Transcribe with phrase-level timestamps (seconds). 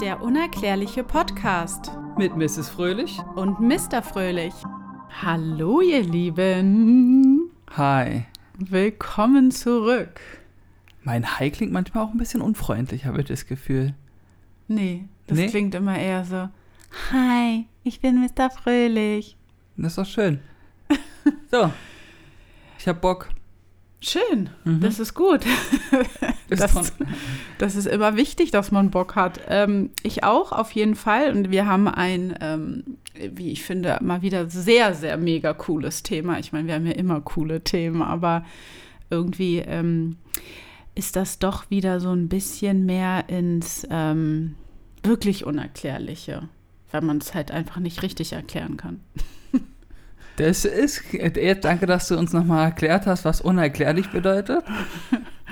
[0.00, 2.68] Der unerklärliche Podcast Mit Mrs.
[2.68, 3.18] Fröhlich.
[3.36, 4.02] und Mr.
[4.02, 4.54] Fröhlich.
[5.22, 7.50] Hallo, ihr Lieben.
[7.76, 8.24] Hi.
[8.58, 10.20] Willkommen zurück.
[11.02, 13.94] Mein Hi klingt manchmal auch ein bisschen unfreundlich, habe ich das Gefühl.
[14.68, 15.48] Nee, das Nee?
[15.48, 16.48] klingt immer eher so.
[17.12, 18.50] Hi, ich bin Mr.
[18.50, 19.36] Fröhlich.
[19.76, 20.40] Das ist doch schön.
[21.50, 21.72] So.
[22.78, 23.28] Ich hab Bock.
[24.00, 24.80] Schön, Mhm.
[24.80, 25.44] das ist gut.
[26.60, 26.92] Ist Das-
[27.58, 29.40] Das ist immer wichtig, dass man Bock hat.
[29.48, 31.30] Ähm, ich auch, auf jeden Fall.
[31.36, 32.84] Und wir haben ein, ähm,
[33.34, 36.38] wie ich finde, mal wieder sehr, sehr mega cooles Thema.
[36.38, 38.44] Ich meine, wir haben ja immer coole Themen, aber
[39.10, 40.16] irgendwie ähm,
[40.94, 44.54] ist das doch wieder so ein bisschen mehr ins ähm,
[45.02, 46.48] wirklich Unerklärliche,
[46.92, 49.00] weil man es halt einfach nicht richtig erklären kann.
[50.38, 51.12] Das ist.
[51.14, 54.64] äh, Danke, dass du uns nochmal erklärt hast, was unerklärlich bedeutet.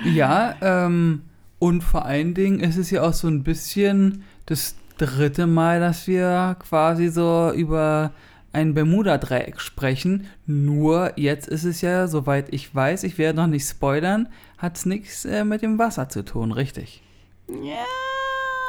[0.03, 1.23] Ja, ähm,
[1.57, 6.05] und vor allen Dingen ist es ja auch so ein bisschen das dritte Mal, dass
[6.05, 8.11] wir quasi so über
[8.53, 10.27] ein Bermuda-Dreieck sprechen.
[10.45, 14.29] Nur jetzt ist es ja, soweit ich weiß, ich werde noch nicht spoilern,
[14.59, 17.01] hat es nichts äh, mit dem Wasser zu tun, richtig?
[17.47, 17.83] Ja.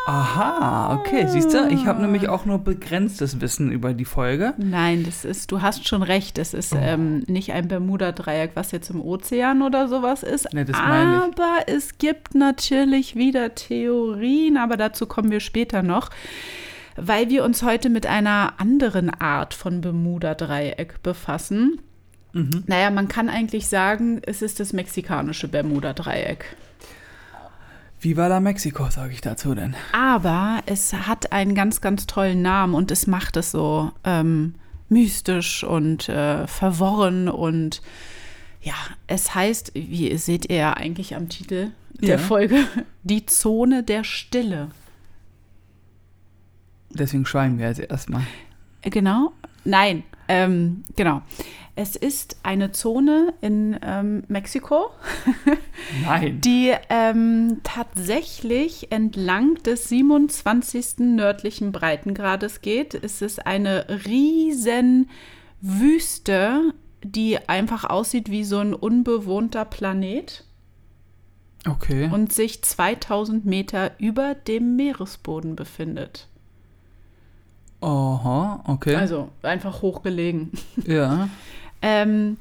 [0.09, 4.55] Aha, okay, siehst du, ich habe nämlich auch nur begrenztes Wissen über die Folge.
[4.57, 8.89] Nein, das ist, du hast schon recht, es ist ähm, nicht ein Bermuda-Dreieck, was jetzt
[8.89, 10.49] im Ozean oder sowas ist.
[10.55, 11.23] Nee, das meine ich.
[11.25, 16.09] aber es gibt natürlich wieder Theorien, aber dazu kommen wir später noch,
[16.97, 21.83] weil wir uns heute mit einer anderen Art von Bermuda-Dreieck befassen.
[22.33, 22.65] Mhm.
[22.67, 26.57] Naja, man kann eigentlich sagen, es ist das mexikanische Bermuda-Dreieck.
[28.01, 29.75] Viva la Mexico, sage ich dazu denn.
[29.93, 34.55] Aber es hat einen ganz, ganz tollen Namen und es macht es so ähm,
[34.89, 37.83] mystisch und äh, verworren und
[38.61, 38.75] ja,
[39.07, 42.19] es heißt, wie seht ihr ja eigentlich am Titel der Ja.
[42.19, 42.65] Folge,
[43.03, 44.69] die Zone der Stille.
[46.91, 48.23] Deswegen schweigen wir jetzt erstmal.
[48.83, 49.33] Äh, Genau?
[49.65, 51.23] Nein, ähm, genau.
[51.81, 54.91] Es ist eine Zone in ähm, Mexiko,
[56.05, 56.41] Nein.
[56.41, 60.99] die ähm, tatsächlich entlang des 27.
[60.99, 62.95] nördlichen Breitengrades geht.
[62.95, 65.09] Es ist eine riesen
[65.61, 66.75] Wüste,
[67.05, 70.45] die einfach aussieht wie so ein unbewohnter Planet
[71.67, 72.11] Okay.
[72.13, 76.27] und sich 2000 Meter über dem Meeresboden befindet.
[77.81, 78.97] Aha, okay.
[78.97, 80.53] Also einfach hochgelegen.
[80.87, 81.29] ja.
[81.81, 82.37] Ähm,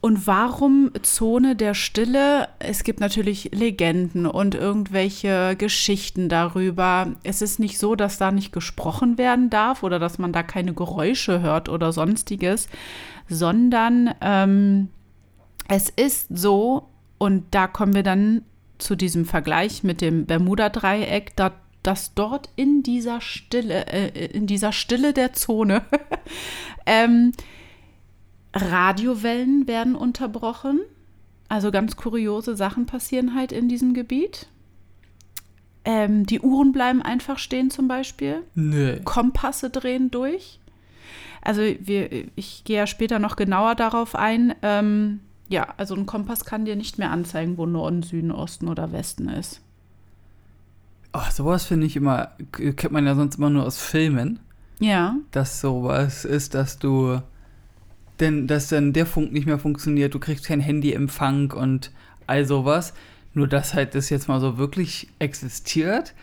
[0.00, 2.48] und warum Zone der Stille?
[2.60, 7.08] Es gibt natürlich Legenden und irgendwelche Geschichten darüber.
[7.24, 10.72] Es ist nicht so, dass da nicht gesprochen werden darf oder dass man da keine
[10.72, 12.68] Geräusche hört oder sonstiges,
[13.28, 14.88] sondern ähm,
[15.66, 16.88] es ist so,
[17.18, 18.42] und da kommen wir dann
[18.78, 21.50] zu diesem Vergleich mit dem Bermuda-Dreieck, da,
[21.82, 25.82] dass dort in dieser Stille, äh, in dieser Stille der Zone
[26.86, 27.32] ähm,
[28.54, 30.80] Radiowellen werden unterbrochen.
[31.48, 34.48] Also ganz kuriose Sachen passieren halt in diesem Gebiet.
[35.84, 38.42] Ähm, die Uhren bleiben einfach stehen zum Beispiel.
[38.54, 39.00] Nö.
[39.04, 40.60] Kompasse drehen durch.
[41.40, 44.54] Also wir, ich gehe ja später noch genauer darauf ein.
[44.62, 48.92] Ähm, ja, also ein Kompass kann dir nicht mehr anzeigen, wo Norden, Süden, Osten oder
[48.92, 49.62] Westen ist.
[51.12, 54.40] Ach, sowas finde ich immer, kennt man ja sonst immer nur aus Filmen,
[54.78, 57.20] Ja, dass sowas ist, dass du,
[58.20, 61.90] denn, dass dann der Funk nicht mehr funktioniert, du kriegst kein Handyempfang und
[62.26, 62.94] all sowas.
[63.34, 66.14] Nur, dass halt das jetzt mal so wirklich existiert,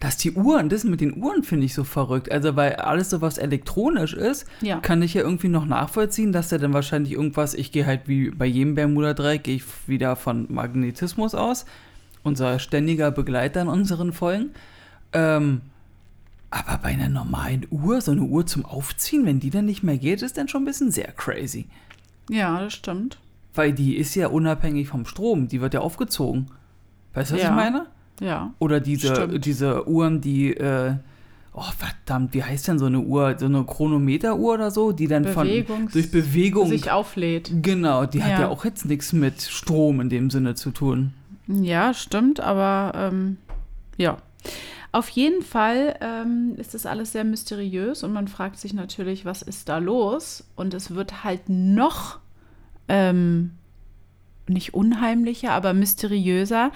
[0.00, 2.32] dass die Uhren, das mit den Uhren finde ich so verrückt.
[2.32, 4.80] Also, weil alles so was elektronisch ist, ja.
[4.80, 8.30] kann ich ja irgendwie noch nachvollziehen, dass der dann wahrscheinlich irgendwas, ich gehe halt wie
[8.30, 11.66] bei jedem Bermuda-Dreieck, gehe ich wieder von Magnetismus aus.
[12.22, 14.50] Unser ständiger Begleiter in unseren Folgen.
[15.12, 15.62] Ähm,
[16.50, 19.96] aber bei einer normalen Uhr, so eine Uhr zum Aufziehen, wenn die dann nicht mehr
[19.96, 21.66] geht, ist dann schon ein bisschen sehr crazy.
[22.28, 23.18] Ja, das stimmt.
[23.54, 26.46] Weil die ist ja unabhängig vom Strom, die wird ja aufgezogen.
[27.14, 27.48] Weißt du, was Ja.
[27.50, 27.86] ich meine?
[28.20, 28.52] Ja.
[28.58, 29.44] Oder diese, Stimmt.
[29.44, 30.94] diese Uhren, die, äh,
[31.54, 33.34] oh verdammt, wie heißt denn so eine Uhr?
[33.38, 36.68] So eine Chronometeruhr oder so, die dann Bewegungs- von durch Bewegung.
[36.68, 37.50] Sich auflädt.
[37.62, 38.40] genau, die hat Ja.
[38.42, 41.12] ja auch jetzt nichts mit Strom in dem Sinne zu tun.
[41.46, 43.36] Ja, stimmt, aber ähm,
[43.96, 44.18] ja.
[44.94, 49.40] Auf jeden Fall ähm, ist das alles sehr mysteriös und man fragt sich natürlich, was
[49.40, 50.44] ist da los?
[50.54, 52.18] Und es wird halt noch
[52.88, 53.52] ähm,
[54.48, 56.72] nicht unheimlicher, aber mysteriöser,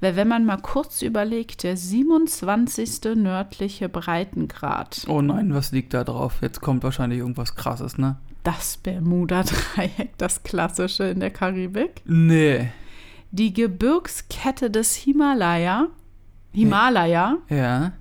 [0.00, 3.14] weil wenn man mal kurz überlegt, der 27.
[3.14, 6.38] nördliche Breitengrad, Oh nein, was liegt da drauf?
[6.42, 8.16] Jetzt kommt wahrscheinlich irgendwas krasses, ne?
[8.42, 12.70] das Bermuda-Dreieck, das klassische in der Karibik, Nee.
[13.30, 15.88] Die Gebirgskette des Himalaya,
[16.52, 17.92] Himalaya Ja.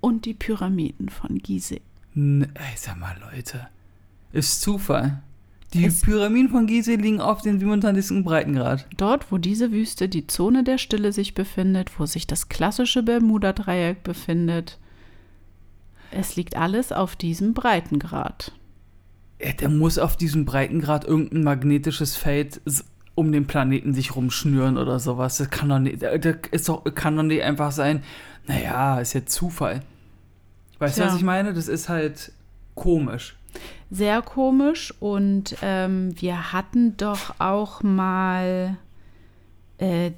[0.00, 1.80] und die Pyramiden von Gizeh.
[2.14, 3.68] N ey, sag mal, Leute.
[4.32, 5.22] Ist Zufall.
[5.72, 8.22] Die Es- Pyramiden von Gizeh liegen auf den 27.
[8.24, 8.86] Breitengrad.
[8.96, 14.02] Dort, wo diese Wüste, die Zone der Stille sich befindet, wo sich das klassische Bermuda-Dreieck
[14.04, 14.78] befindet,
[16.12, 18.52] es liegt alles auf diesem Breitengrad.
[19.42, 22.60] Ja, der muss auf diesem Breitengrad irgendein magnetisches Feld
[23.14, 25.38] um den Planeten sich rumschnüren oder sowas.
[25.38, 28.02] Das kann doch nicht, das ist doch, kann doch nicht einfach sein,
[28.46, 29.82] naja, ist jetzt Zufall.
[30.78, 31.54] Weißt du, was ich meine?
[31.54, 32.32] Das ist halt
[32.74, 33.36] komisch.
[33.90, 38.76] Sehr komisch und ähm, wir hatten doch auch mal
[39.78, 40.10] äh,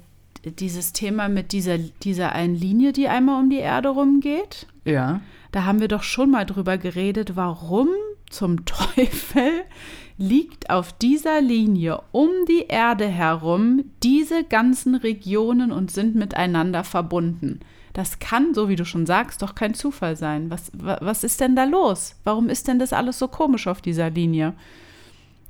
[0.43, 4.67] dieses Thema mit dieser, dieser einen Linie, die einmal um die Erde rumgeht.
[4.85, 5.21] Ja.
[5.51, 7.89] Da haben wir doch schon mal drüber geredet, warum
[8.29, 9.63] zum Teufel
[10.17, 17.59] liegt auf dieser Linie um die Erde herum diese ganzen Regionen und sind miteinander verbunden.
[17.93, 20.49] Das kann, so wie du schon sagst, doch kein Zufall sein.
[20.49, 22.15] Was, wa- was ist denn da los?
[22.23, 24.53] Warum ist denn das alles so komisch auf dieser Linie?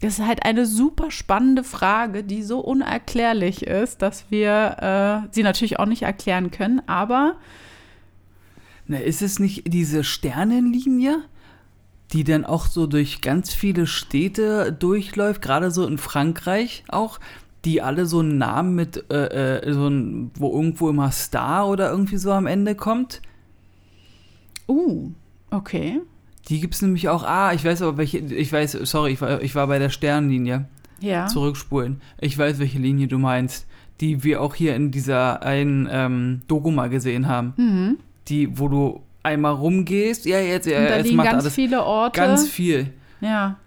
[0.01, 5.43] Das ist halt eine super spannende Frage, die so unerklärlich ist, dass wir äh, sie
[5.43, 7.35] natürlich auch nicht erklären können, aber
[8.85, 11.23] Na, ist es nicht diese Sternenlinie,
[12.13, 17.19] die dann auch so durch ganz viele Städte durchläuft, gerade so in Frankreich auch,
[17.65, 21.91] die alle so einen Namen mit, äh, äh, so ein, wo irgendwo immer Star oder
[21.91, 23.21] irgendwie so am Ende kommt?
[24.67, 25.11] uh,
[25.51, 26.01] okay.
[26.49, 27.23] Die gibt es nämlich auch.
[27.23, 28.19] Ah, ich weiß aber welche.
[28.19, 30.65] Ich weiß, sorry, ich war, ich war bei der Sternenlinie.
[30.99, 31.27] Ja.
[31.27, 32.01] Zurückspulen.
[32.19, 33.67] Ich weiß, welche Linie du meinst.
[33.99, 37.53] Die wir auch hier in dieser einen ähm, Doku mal gesehen haben.
[37.57, 37.97] Mhm.
[38.27, 40.25] Die, wo du einmal rumgehst.
[40.25, 42.19] Ja, jetzt, ja, Und da jetzt liegen macht ganz alles viele Orte.
[42.19, 42.93] ganz viel.
[43.21, 43.57] ja.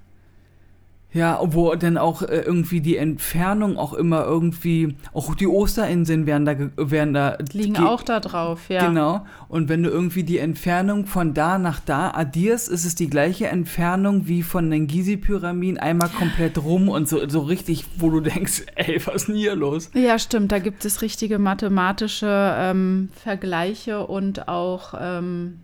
[1.12, 6.44] Ja, wo dann auch äh, irgendwie die Entfernung auch immer irgendwie, auch die Osterinseln werden
[6.44, 8.86] da, werden da Liegen ge- auch da drauf, ja.
[8.86, 9.26] Genau.
[9.48, 13.48] Und wenn du irgendwie die Entfernung von da nach da addierst, ist es die gleiche
[13.48, 18.66] Entfernung wie von den Gizeh-Pyramiden einmal komplett rum und so, so richtig, wo du denkst,
[18.76, 19.90] ey, was ist denn hier los?
[19.94, 20.52] Ja, stimmt.
[20.52, 25.58] Da gibt es richtige mathematische ähm, Vergleiche und auch, ähm,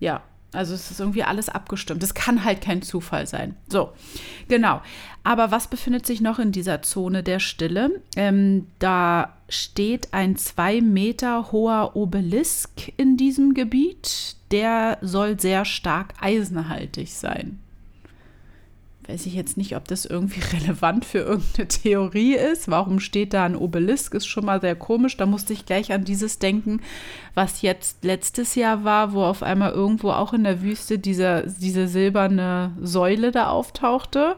[0.00, 2.02] ja, also es ist irgendwie alles abgestimmt.
[2.02, 3.56] Es kann halt kein Zufall sein.
[3.68, 3.92] So,
[4.48, 4.82] genau.
[5.24, 8.02] Aber was befindet sich noch in dieser Zone der Stille?
[8.16, 14.36] Ähm, da steht ein zwei Meter hoher Obelisk in diesem Gebiet.
[14.50, 17.61] Der soll sehr stark eisenhaltig sein.
[19.12, 22.70] Weiß ich jetzt nicht, ob das irgendwie relevant für irgendeine Theorie ist.
[22.70, 24.14] Warum steht da ein Obelisk?
[24.14, 25.18] Ist schon mal sehr komisch.
[25.18, 26.80] Da musste ich gleich an dieses denken,
[27.34, 31.88] was jetzt letztes Jahr war, wo auf einmal irgendwo auch in der Wüste dieser, diese
[31.88, 34.36] silberne Säule da auftauchte.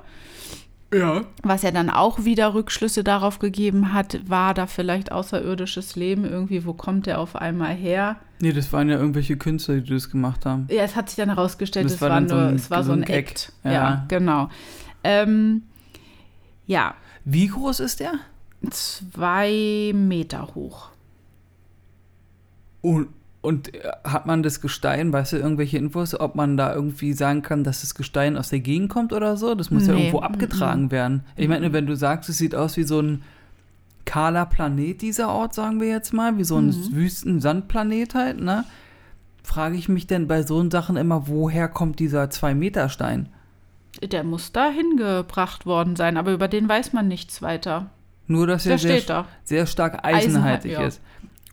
[0.93, 1.23] Ja.
[1.43, 6.65] Was ja dann auch wieder Rückschlüsse darauf gegeben hat, war da vielleicht außerirdisches Leben irgendwie,
[6.67, 8.17] wo kommt der auf einmal her?
[8.41, 10.67] Nee, das waren ja irgendwelche Künstler, die das gemacht haben.
[10.71, 12.71] Ja, es hat sich dann herausgestellt, Das es war war, dann so nur, ein- es
[12.71, 13.17] war so ein Gag.
[13.17, 13.53] Act.
[13.65, 13.73] Ja.
[13.73, 14.49] Ja, genau.
[15.03, 15.63] Ähm,
[16.67, 16.95] ja,
[17.25, 18.13] Wie groß ist der?
[18.71, 20.91] zwei Meter hoch.
[22.83, 23.09] Und,
[23.45, 27.43] und äh, hat man das Gestein, weißt du, irgendwelche Infos, ob man da irgendwie sagen
[27.43, 29.55] kann, dass das Gestein aus der Gegend kommt oder so?
[29.55, 31.25] Das muss ja Nee, irgendwo mm, abgetragen werden.
[31.37, 33.23] Ich meine, wenn du sagst, es sieht aus wie so ein
[34.07, 36.95] kahler Planet, dieser Ort, sagen wir jetzt mal, wie so ein Mhm.
[36.95, 38.65] Wüsten-Sandplanet halt, ne?
[39.43, 43.29] Frage ich mich denn bei so Sachen immer, woher kommt dieser 2-Meter-Stein?
[44.03, 47.91] Der muss da hingebracht worden sein, aber über den weiß man nichts weiter.
[48.27, 49.27] Nur, dass Der er sehr, da.
[49.45, 50.87] sehr stark Eisenhaltig, eisenhaltig ja.
[50.87, 51.01] ist.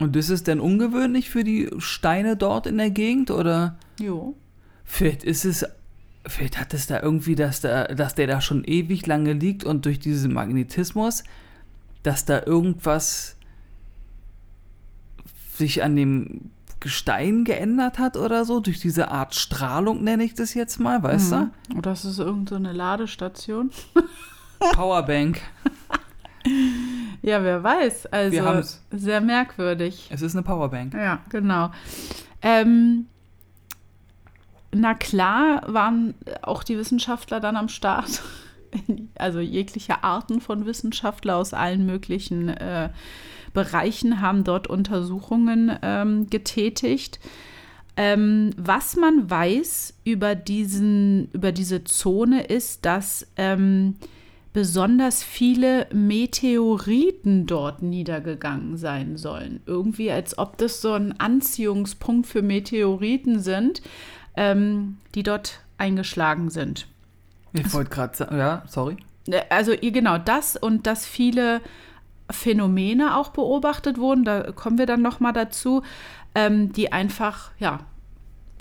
[0.01, 3.77] Und ist es denn ungewöhnlich für die Steine dort in der Gegend oder?
[3.99, 4.35] Jo.
[4.83, 5.63] Vielleicht ist es,
[6.25, 9.85] vielleicht hat es da irgendwie, dass, da, dass der da schon ewig lange liegt und
[9.85, 11.23] durch diesen Magnetismus,
[12.01, 13.37] dass da irgendwas
[15.55, 20.55] sich an dem Gestein geändert hat oder so, durch diese Art Strahlung nenne ich das
[20.55, 21.37] jetzt mal, weißt Mhm.
[21.77, 23.69] Oder ist es irgendeine so eine Ladestation?
[23.93, 24.01] du?
[24.73, 25.41] Powerbank.
[27.23, 28.07] Ja, wer weiß.
[28.07, 28.81] Also Wir haben's.
[28.89, 30.09] sehr merkwürdig.
[30.11, 30.95] Es ist eine Powerbank.
[30.95, 31.69] Ja, genau.
[32.41, 33.05] Ähm,
[34.71, 38.21] na klar waren auch die Wissenschaftler dann am Start.
[39.15, 42.89] Also jegliche Arten von Wissenschaftler aus allen möglichen äh,
[43.53, 47.19] Bereichen haben dort Untersuchungen ähm, getätigt.
[47.97, 53.97] Ähm, was man weiß über, diesen, über diese Zone ist, dass ähm,
[54.53, 59.61] besonders viele Meteoriten dort niedergegangen sein sollen.
[59.65, 63.81] Irgendwie, als ob das so ein Anziehungspunkt für Meteoriten sind,
[64.35, 66.87] ähm, die dort eingeschlagen sind.
[67.53, 68.97] Ich wollte gerade sagen, ja, sorry.
[69.27, 71.61] Äh, Also genau das und dass viele
[72.29, 75.81] Phänomene auch beobachtet wurden, da kommen wir dann noch mal dazu,
[76.35, 77.79] ähm, die einfach ja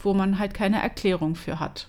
[0.05, 1.89] wo man halt keine Erklärung für hat.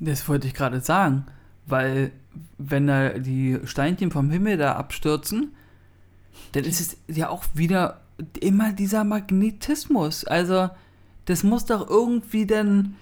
[0.00, 1.26] Das wollte ich gerade sagen,
[1.66, 2.12] weil
[2.58, 5.52] wenn da die Steinchen vom Himmel da abstürzen,
[6.52, 8.00] dann ist es ja auch wieder
[8.40, 10.24] immer dieser Magnetismus.
[10.24, 10.70] Also,
[11.24, 12.96] das muss doch irgendwie dann.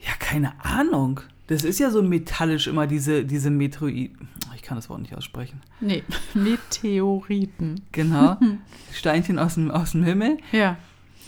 [0.00, 1.20] Ja, keine Ahnung.
[1.46, 4.12] Das ist ja so metallisch immer diese, diese Meteorit.
[4.54, 5.62] Ich kann das Wort nicht aussprechen.
[5.80, 6.02] Nee,
[6.34, 7.82] Meteoriten.
[7.92, 8.36] Genau.
[8.92, 10.38] Steinchen aus dem, aus dem Himmel.
[10.52, 10.76] Ja.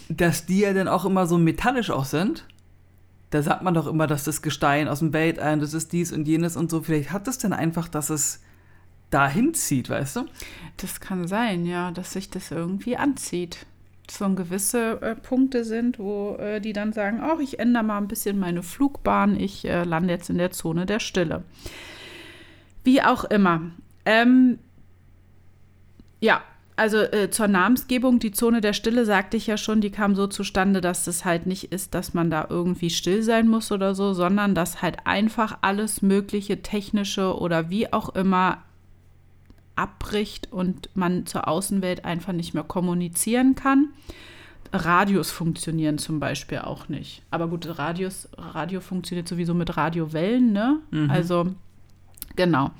[0.08, 2.44] Dass die ja dann auch immer so metallisch auch sind.
[3.30, 6.26] Da sagt man doch immer, dass das Gestein aus dem Weltall, das ist dies und
[6.26, 6.80] jenes und so.
[6.82, 8.40] Vielleicht hat es denn einfach, dass es
[9.10, 10.24] dahin zieht, weißt du?
[10.78, 13.66] Das kann sein, ja, dass sich das irgendwie anzieht.
[14.10, 18.08] So gewisse äh, Punkte sind, wo äh, die dann sagen, oh, ich ändere mal ein
[18.08, 21.44] bisschen meine Flugbahn, ich äh, lande jetzt in der Zone der Stille.
[22.84, 23.60] Wie auch immer.
[24.06, 24.58] Ähm,
[26.20, 26.42] ja,
[26.78, 30.26] also äh, zur Namensgebung, die Zone der Stille, sagte ich ja schon, die kam so
[30.26, 34.14] zustande, dass es halt nicht ist, dass man da irgendwie still sein muss oder so,
[34.14, 38.58] sondern dass halt einfach alles mögliche technische oder wie auch immer
[39.74, 43.88] abbricht und man zur Außenwelt einfach nicht mehr kommunizieren kann.
[44.72, 47.22] Radios funktionieren zum Beispiel auch nicht.
[47.30, 50.78] Aber gut, Radios, Radio funktioniert sowieso mit Radiowellen, ne?
[50.90, 51.10] Mhm.
[51.10, 51.54] Also,
[52.36, 52.70] genau.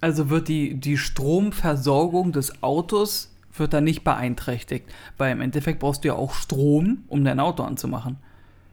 [0.00, 4.86] Also wird die, die Stromversorgung des Autos wird da nicht beeinträchtigt.
[5.18, 8.16] Weil im Endeffekt brauchst du ja auch Strom, um dein Auto anzumachen.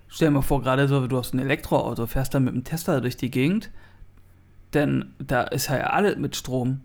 [0.07, 3.01] Stell dir mal vor, gerade so, du hast ein Elektroauto, fährst dann mit dem Tesla
[3.01, 3.69] durch die Gegend,
[4.74, 6.79] denn da ist ja alles mit Strom.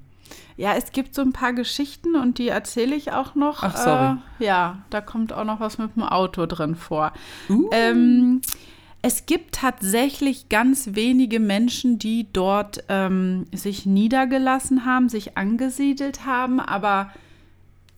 [0.56, 3.62] Ja, es gibt so ein paar Geschichten und die erzähle ich auch noch.
[3.62, 4.16] Ach, sorry.
[4.40, 7.12] Äh, ja, da kommt auch noch was mit dem Auto drin vor.
[7.49, 7.70] Uh.
[7.72, 8.42] Ähm,
[9.02, 16.61] es gibt tatsächlich ganz wenige Menschen, die dort ähm, sich niedergelassen haben, sich angesiedelt haben,
[16.61, 17.11] aber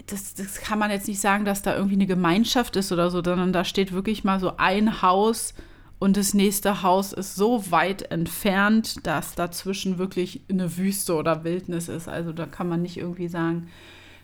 [0.06, 3.22] das, das kann man jetzt nicht sagen, dass da irgendwie eine Gemeinschaft ist oder so,
[3.22, 5.54] sondern da steht wirklich mal so ein Haus
[5.98, 11.88] und das nächste Haus ist so weit entfernt, dass dazwischen wirklich eine Wüste oder Wildnis
[11.88, 12.08] ist.
[12.08, 13.68] Also da kann man nicht irgendwie sagen,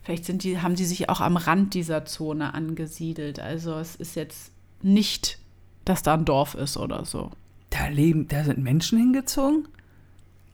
[0.03, 3.39] vielleicht sind die, haben die sich auch am Rand dieser Zone angesiedelt.
[3.39, 5.39] Also es ist jetzt nicht,
[5.91, 7.31] dass da ein Dorf ist oder so.
[7.71, 9.69] Da leben, da sind Menschen hingezogen?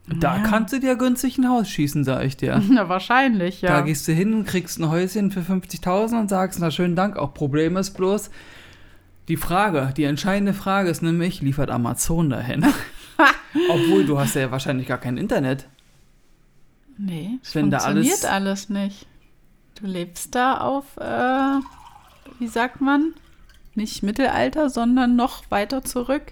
[0.07, 0.43] Da Ja.
[0.43, 2.61] kannst du dir günstig ein Haus schießen, sag ich dir.
[2.69, 3.69] Na, wahrscheinlich, ja.
[3.69, 7.17] Da gehst du hin und kriegst ein Häuschen für 50.000 und sagst, na schönen Dank,
[7.17, 8.29] auch Problem ist bloß,
[9.27, 12.65] die Frage, die entscheidende Frage ist nämlich, liefert Amazon dahin?
[13.69, 15.67] Obwohl, du hast ja wahrscheinlich gar kein Internet.
[16.97, 19.07] nee, es Wenn funktioniert alles- alles nicht.
[19.79, 21.59] Du lebst da auf, äh,
[22.39, 23.13] wie sagt man?
[23.77, 26.23] Nicht Mittelalter, sondern noch weiter zurück.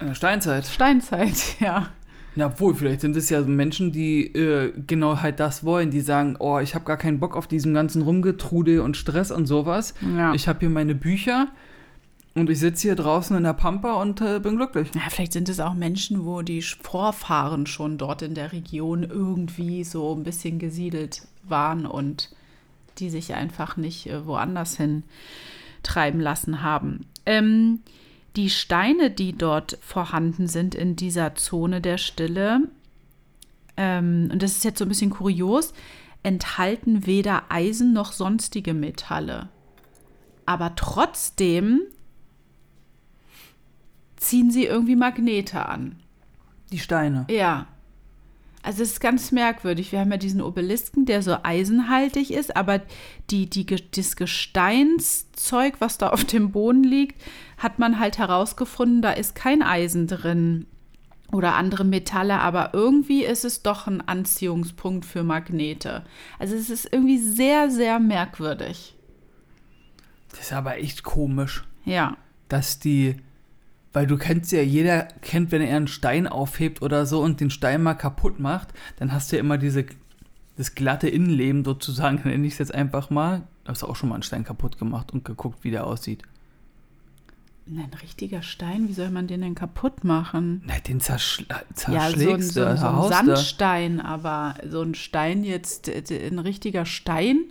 [0.00, 0.66] Äh, Steinzeit.
[0.66, 1.88] Steinzeit, ja.
[2.36, 6.36] Na obwohl, vielleicht sind es ja Menschen, die äh, genau halt das wollen, die sagen,
[6.38, 9.94] oh, ich habe gar keinen Bock auf diesen ganzen Rumgetrudel und Stress und sowas.
[10.14, 10.34] ja.
[10.34, 11.48] Ich habe hier meine Bücher
[12.34, 14.90] und ich sitze hier draußen in der Pampa und äh, bin glücklich.
[14.94, 19.84] Ja, vielleicht sind es auch Menschen, wo die Vorfahren schon dort in der Region irgendwie
[19.84, 22.30] so ein bisschen gesiedelt waren und
[22.98, 25.02] die sich einfach nicht äh, woanders hin
[25.82, 27.06] treiben lassen haben.
[27.26, 27.80] Ähm,
[28.36, 32.68] die Steine, die dort vorhanden sind in dieser Zone der Stille,
[33.76, 35.72] ähm, und das ist jetzt so ein bisschen kurios,
[36.22, 39.48] enthalten weder Eisen noch sonstige Metalle.
[40.46, 41.80] Aber trotzdem
[44.16, 45.96] ziehen sie irgendwie Magnete an.
[46.70, 47.26] Die Steine.
[47.30, 47.66] Ja.
[48.62, 49.90] Also es ist ganz merkwürdig.
[49.90, 52.82] Wir haben ja diesen Obelisken, der so eisenhaltig ist, aber
[53.30, 57.20] die, die, das Gesteinszeug, was da auf dem Boden liegt,
[57.56, 60.66] hat man halt herausgefunden, da ist kein Eisen drin
[61.32, 66.04] oder andere Metalle, aber irgendwie ist es doch ein Anziehungspunkt für Magnete.
[66.38, 68.94] Also es ist irgendwie sehr, sehr merkwürdig.
[70.30, 72.16] Das ist aber echt komisch, Ja.
[72.48, 73.16] dass die,
[73.92, 77.50] weil du kennst ja, jeder kennt, wenn er einen Stein aufhebt oder so und den
[77.50, 78.68] Stein mal kaputt macht,
[78.98, 79.84] dann hast du ja immer diese,
[80.56, 83.42] das glatte Innenleben sozusagen, nenne ich es jetzt einfach mal.
[83.66, 86.22] Hast du auch schon mal einen Stein kaputt gemacht und geguckt, wie der aussieht.
[87.68, 90.60] Ein richtiger Stein, wie soll man den denn kaputt machen?
[90.66, 93.08] Na, den zerschl Ja, so ein, zerschlägst so, ein- so ein.
[93.08, 97.44] Sandstein, aber so ein Stein jetzt, äh, ein richtiger Stein?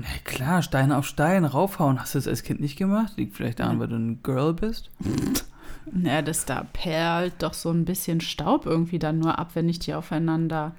[0.00, 2.00] Na klar, Stein auf Stein raufhauen.
[2.00, 3.14] Hast du das als Kind nicht gemacht?
[3.16, 4.90] Liegt vielleicht daran, weil du ein Girl bist?
[5.90, 9.86] Naja, das da perlt doch so ein bisschen Staub irgendwie dann nur ab, wenn nicht
[9.86, 10.72] die aufeinander.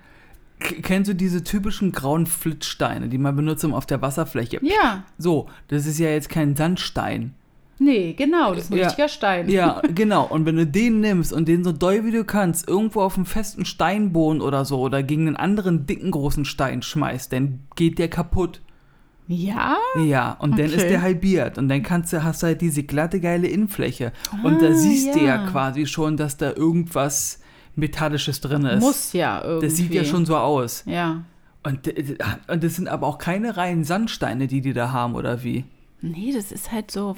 [0.59, 4.59] K kennst du diese typischen grauen Flitzsteine, die man benutzt, um auf der Wasserfläche?
[4.61, 7.33] Ja, So, das ist ja jetzt kein Sandstein.
[7.79, 8.85] nee, genau, das ist ein Ja.
[8.87, 9.49] richtiger Stein.
[9.49, 10.27] Ja, genau.
[10.27, 13.25] Und wenn du den nimmst und den so doll wie du kannst, irgendwo auf einen
[13.25, 18.09] festen Steinboden oder so oder gegen einen anderen dicken großen Stein schmeißt, dann geht der
[18.09, 18.61] kaputt.
[19.31, 19.77] Ja?
[20.03, 20.89] Ja, und dann ist Okay.
[20.89, 24.11] der halbiert und dann kannst du, hast du halt diese glatte, geile Innenfläche.
[24.43, 25.45] Und da Ah, siehst du ja ja.
[25.47, 27.39] quasi schon, dass da irgendwas
[27.75, 28.81] Metallisches drin ist.
[28.81, 29.67] Muss ja irgendwie.
[29.67, 30.81] Das sieht ja schon so aus.
[30.87, 31.21] Ja.
[31.61, 31.87] Und,
[32.47, 35.63] und das sind aber auch keine reinen Sandsteine, die die da haben, oder wie?
[36.01, 37.15] Nee, das ist halt so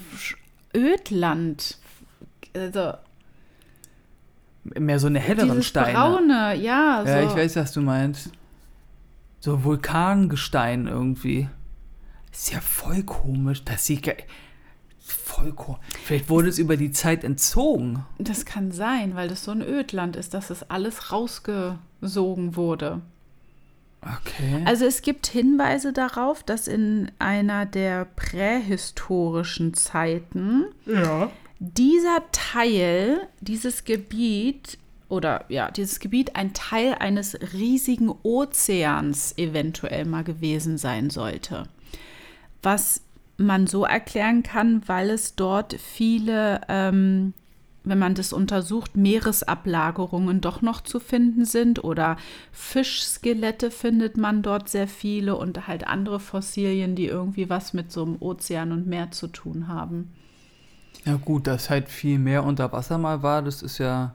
[0.76, 1.78] Ödland.
[2.54, 2.94] Also,
[4.64, 5.94] Mehr so eine helleren Steine.
[5.94, 7.04] braune, ja.
[7.06, 7.10] So.
[7.10, 8.32] Ja, ich weiß, was du meinst.
[9.40, 11.48] So Vulkangestein irgendwie.
[12.32, 13.64] Ist ja voll komisch.
[13.64, 14.16] Das sieht ge
[15.00, 15.80] voll komisch.
[16.04, 18.06] Vielleicht wurde es über die Zeit entzogen.
[18.18, 23.02] Das kann sein, weil das so ein Ödland ist, dass das alles rausgesogen wurde.
[24.02, 24.64] Okay.
[24.66, 30.66] Also es gibt Hinweise darauf, dass in einer der prähistorischen Zeiten
[31.60, 40.24] dieser Teil, dieses Gebiet oder ja, dieses Gebiet ein Teil eines riesigen Ozeans eventuell mal
[40.24, 41.68] gewesen sein sollte.
[42.64, 43.02] Was
[43.38, 47.34] man so erklären kann, weil es dort viele, ähm,
[47.84, 52.18] wenn man das untersucht, Meeresablagerungen doch noch zu finden sind oder
[52.52, 58.04] Fischskelette findet man dort sehr viele und halt andere Fossilien, die irgendwie was mit so
[58.04, 60.12] einem Ozean und Meer zu tun haben.
[61.06, 64.14] ja gut, dass halt viel mehr unter Wasser mal war, das ist ja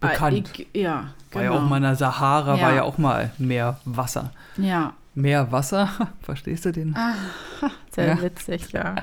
[0.00, 0.50] bekannt.
[0.56, 1.54] Ah, ich, ja, War genau.
[1.54, 2.62] ja auch mal in der Sahara, Ja.
[2.62, 4.32] war ja auch mal mehr Wasser.
[4.56, 5.90] Ja, Mehr Wasser,
[6.22, 6.96] verstehst du den?
[7.90, 8.22] sehr Ja.
[8.22, 8.96] witzig, ja.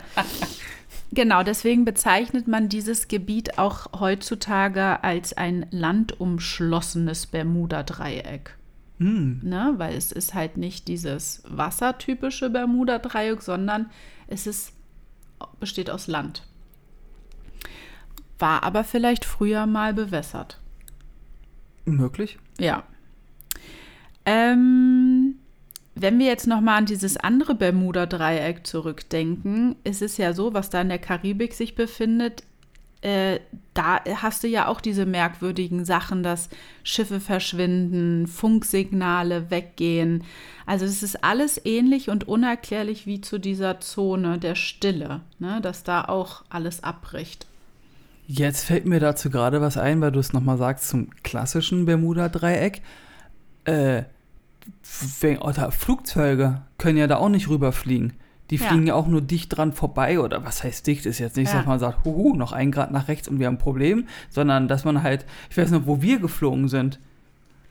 [1.12, 8.56] Genau, deswegen bezeichnet man dieses Gebiet auch heutzutage als ein landumschlossenes Bermuda-Dreieck.
[9.00, 9.40] Hm.
[9.44, 9.74] Ne?
[9.78, 13.90] Weil es ist halt nicht dieses wassertypische Bermuda-Dreieck, sondern
[14.28, 14.74] es ist,
[15.60, 16.44] besteht aus Land.
[18.40, 20.60] War aber vielleicht früher mal bewässert.
[21.86, 22.38] Möglich.
[22.60, 22.84] Ja.
[24.26, 25.15] Ähm,
[25.96, 30.70] wenn wir jetzt noch mal an dieses andere Bermuda-Dreieck zurückdenken, ist es ja so, was
[30.70, 32.44] da in der Karibik sich befindet,
[33.06, 33.40] äh,
[33.76, 36.50] da hast du ja auch diese merkwürdigen Sachen, dass
[36.84, 40.24] Schiffe verschwinden, Funksignale weggehen.
[40.66, 45.60] Also es ist alles ähnlich und unerklärlich wie zu dieser Zone der Stille, ne?
[45.62, 47.46] dass da auch alles abbricht.
[48.28, 52.82] Jetzt fällt mir dazu gerade was ein, weil du es nochmal sagst zum klassischen Bermuda-Dreieck.
[53.66, 54.04] Äh,
[55.42, 58.14] oder Flugzeuge können ja da auch nicht rüberfliegen.
[58.52, 58.68] Die Ja.
[58.68, 61.06] fliegen ja auch nur dicht dran vorbei oder was heißt dicht?
[61.06, 61.58] Ist jetzt nicht, Ja.
[61.60, 64.68] dass man sagt, huhu, noch ein Grad nach rechts und wir haben ein Problem, sondern
[64.68, 67.00] dass man halt, ich weiß noch, wo wir geflogen sind.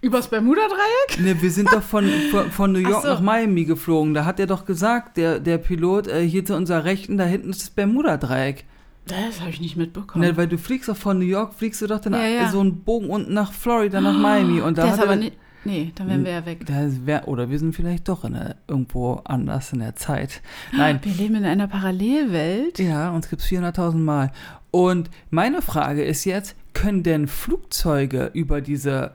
[0.01, 1.21] Übers Bermuda-Dreieck?
[1.25, 3.09] Ne, wir sind doch von, von, von New York so.
[3.09, 4.13] nach Miami geflogen.
[4.15, 7.51] Da hat er doch gesagt, der, der Pilot, äh, hier zu unserer Rechten, da hinten
[7.51, 8.65] ist das Bermuda-Dreieck.
[9.07, 10.25] Das habe ich nicht mitbekommen.
[10.27, 12.49] Ne, weil du fliegst doch von New York, fliegst du doch dann Ja, ja.
[12.51, 14.61] so einen Bogen unten nach Florida, nach Miami.
[14.61, 15.37] Und da der hat er, nicht.
[15.65, 16.61] Nee, dann wären wir ja weg.
[16.69, 20.43] wär, oder wir sind vielleicht doch in der, irgendwo anders in der Zeit.
[20.73, 22.79] Nein, Wir leben in einer Parallelwelt.
[22.79, 24.33] ja, uns gibt es 400.000 Mal.
[24.71, 29.13] Und meine Frage ist jetzt, können denn Flugzeuge über diese...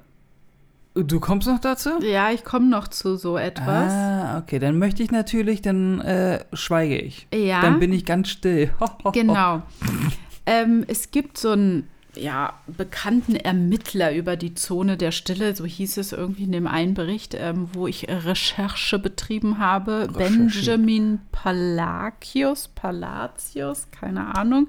[0.95, 1.89] Du kommst noch dazu?
[2.01, 3.93] Ja, ich komme noch zu so etwas.
[3.93, 7.27] Ah, okay, dann möchte ich natürlich, dann äh, schweige ich.
[7.33, 8.71] ja, Dann bin ich ganz still.
[9.13, 9.61] genau.
[10.45, 15.97] ähm, es gibt so einen ja, bekannten Ermittler über die Zone der Stille, so hieß
[15.97, 20.09] es irgendwie in dem einen Bericht, ähm, wo ich Recherche betrieben habe.
[20.15, 20.17] Recherche.
[20.17, 24.67] Benjamin Palacios, Palacios, keine Ahnung.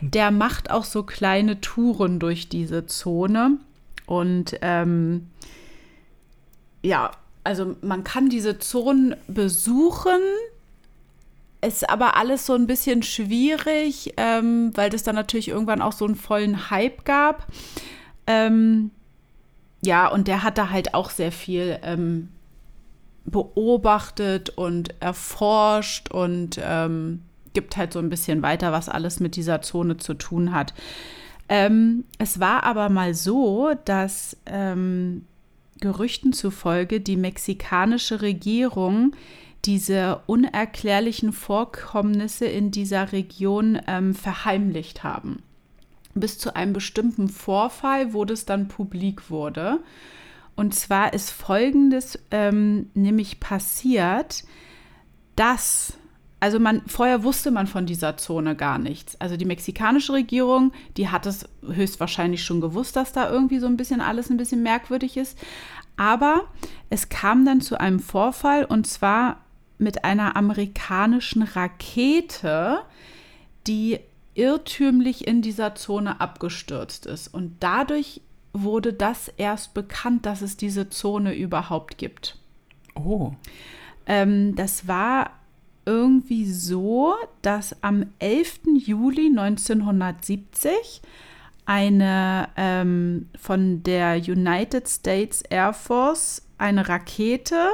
[0.00, 3.58] Der macht auch so kleine Touren durch diese Zone.
[4.06, 5.28] Und ähm,
[6.82, 7.10] ja,
[7.44, 10.20] also man kann diese Zonen besuchen.
[11.64, 16.04] Ist aber alles so ein bisschen schwierig, ähm, weil das dann natürlich irgendwann auch so
[16.04, 17.46] einen vollen Hype gab.
[18.26, 18.90] Ähm,
[19.84, 22.28] ja, und der hat da halt auch sehr viel ähm,
[23.24, 27.22] beobachtet und erforscht und ähm,
[27.52, 30.74] gibt halt so ein bisschen weiter, was alles mit dieser Zone zu tun hat.
[31.48, 35.26] Ähm, es war aber mal so, dass ähm,
[35.80, 39.14] Gerüchten zufolge die mexikanische Regierung
[39.64, 45.42] diese unerklärlichen Vorkommnisse in dieser Region ähm, verheimlicht haben.
[46.14, 49.78] Bis zu einem bestimmten Vorfall, wo das dann publik wurde.
[50.56, 54.44] Und zwar ist Folgendes ähm, nämlich passiert,
[55.36, 55.94] dass,
[56.40, 59.18] also man, vorher wusste man von dieser Zone gar nichts.
[59.20, 63.76] Also die mexikanische Regierung, die hat es höchstwahrscheinlich schon gewusst, dass da irgendwie so ein
[63.76, 65.38] bisschen alles ein bisschen merkwürdig ist.
[65.96, 66.42] Aber
[66.90, 69.38] es kam dann zu einem Vorfall und zwar
[69.82, 72.80] mit einer amerikanischen Rakete,
[73.66, 74.00] die
[74.34, 77.28] irrtümlich in dieser Zone abgestürzt ist.
[77.28, 78.20] Und dadurch
[78.52, 82.38] wurde das erst bekannt, dass es diese Zone überhaupt gibt.
[82.94, 83.32] Oh,
[84.06, 85.30] Ähm, das war
[85.84, 88.60] irgendwie so, dass am 11.
[88.78, 91.02] Juli 1970
[91.64, 97.68] eine ähm, von der United States Air Force eine Rakete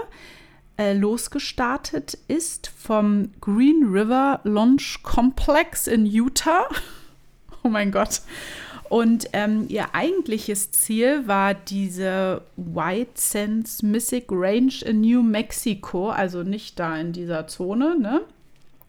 [0.79, 6.69] äh, losgestartet ist vom Green River Launch Complex in Utah.
[7.63, 8.23] oh mein Gott.
[8.89, 16.43] Und ähm, ihr eigentliches Ziel war diese White Sands Mystic Range in New Mexico, also
[16.43, 18.23] nicht da in dieser Zone, ne?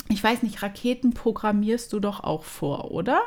[0.07, 3.21] Ich weiß nicht, Raketen programmierst du doch auch vor, oder?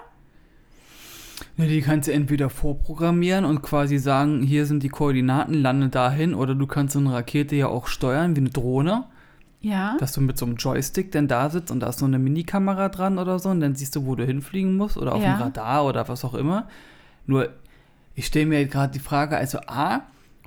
[1.57, 6.35] Ja, die kannst du entweder vorprogrammieren und quasi sagen, hier sind die Koordinaten, lande dahin,
[6.35, 9.05] oder du kannst so eine Rakete ja auch steuern, wie eine Drohne.
[9.61, 9.97] Ja.
[10.01, 12.89] Dass du mit so einem Joystick dann da sitzt und da ist so eine Minikamera
[12.89, 15.37] dran oder so und dann siehst du, wo du hinfliegen musst oder auf Ja.
[15.37, 16.67] dem Radar oder was auch immer.
[17.27, 17.49] Nur,
[18.17, 20.01] ich stelle mir gerade die Frage, also A,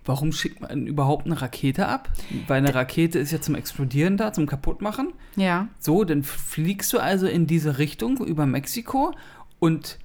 [0.04, 2.10] warum schickt man überhaupt eine Rakete ab?
[2.48, 5.14] Weil eine Rakete ist ja zum Explodieren da, zum Kaputtmachen.
[5.38, 5.70] Ja.
[5.80, 9.14] So, dann fliegst du also in diese Richtung über Mexiko
[9.60, 9.98] und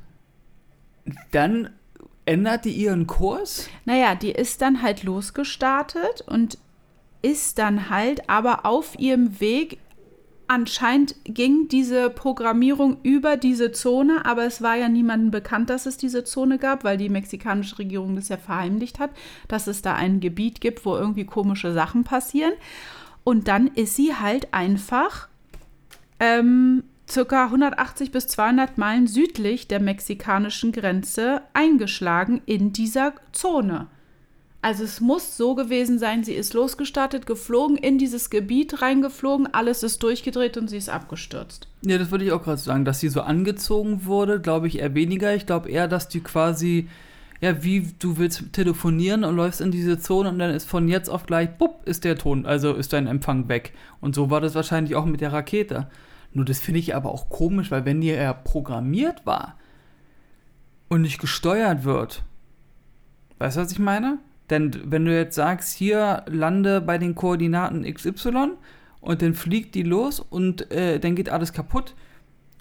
[1.30, 1.70] dann
[2.26, 3.68] ändert die ihren Kurs.
[3.84, 6.58] Naja, die ist dann halt losgestartet und
[7.22, 9.78] ist dann halt aber auf ihrem Weg.
[10.46, 15.96] Anscheinend ging diese Programmierung über diese Zone, aber es war ja niemandem bekannt, dass es
[15.96, 19.10] diese Zone gab, weil die mexikanische Regierung das ja verheimlicht hat,
[19.46, 22.54] dass es da ein Gebiet gibt, wo irgendwie komische Sachen passieren.
[23.22, 25.28] Und dann ist sie halt einfach
[26.18, 33.88] ähm, circa 180 bis 200 Meilen südlich der mexikanischen Grenze eingeschlagen in dieser Zone.
[34.62, 39.82] Also es muss so gewesen sein, sie ist losgestartet, geflogen, in dieses Gebiet reingeflogen, alles
[39.82, 41.66] ist durchgedreht und sie ist abgestürzt.
[41.82, 44.94] Ja, das würde ich auch gerade sagen, dass sie so angezogen wurde, glaube ich eher
[44.94, 45.34] weniger.
[45.34, 46.88] Ich glaube eher, dass die quasi,
[47.40, 51.08] ja, wie du willst telefonieren und läufst in diese Zone und dann ist von jetzt
[51.08, 53.72] auf gleich, bupp, ist der Ton, also ist dein Empfang weg.
[54.02, 55.88] Und so war das wahrscheinlich auch mit der Rakete.
[56.32, 59.56] Nur das finde ich aber auch komisch, weil wenn die ja programmiert war
[60.88, 62.22] und nicht gesteuert wird,
[63.38, 64.18] weißt du, was ich meine?
[64.48, 68.52] Denn wenn du jetzt sagst, hier lande bei den Koordinaten XY
[69.00, 71.94] und dann fliegt die los und äh, dann geht alles kaputt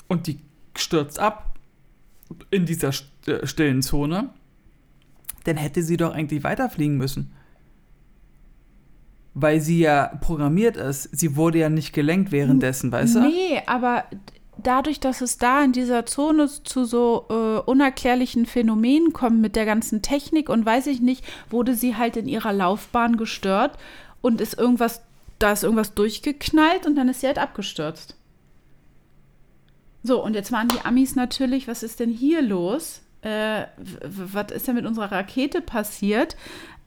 [0.08, 0.40] und die
[0.76, 1.58] stürzt ab
[2.52, 2.92] in dieser
[3.26, 4.30] äh, stillen Zone,
[5.46, 7.32] dann hätte sie doch eigentlich weiterfliegen müssen.
[9.34, 11.04] Weil sie ja programmiert ist.
[11.18, 13.20] Sie wurde ja nicht gelenkt währenddessen, weißt du?
[13.22, 14.06] Nee, aber
[14.64, 19.66] dadurch, dass es da in dieser Zone zu so äh, unerklärlichen Phänomenen kommt mit der
[19.66, 23.78] ganzen Technik und weiß ich nicht, wurde sie halt in ihrer Laufbahn gestört
[24.22, 25.02] und ist irgendwas,
[25.40, 28.16] da ist irgendwas durchgeknallt und dann ist sie halt abgestürzt.
[30.04, 33.02] So, und jetzt waren die Amis natürlich, was ist denn hier los?
[33.22, 33.66] Äh,
[34.02, 36.38] was ist denn mit unserer Rakete passiert?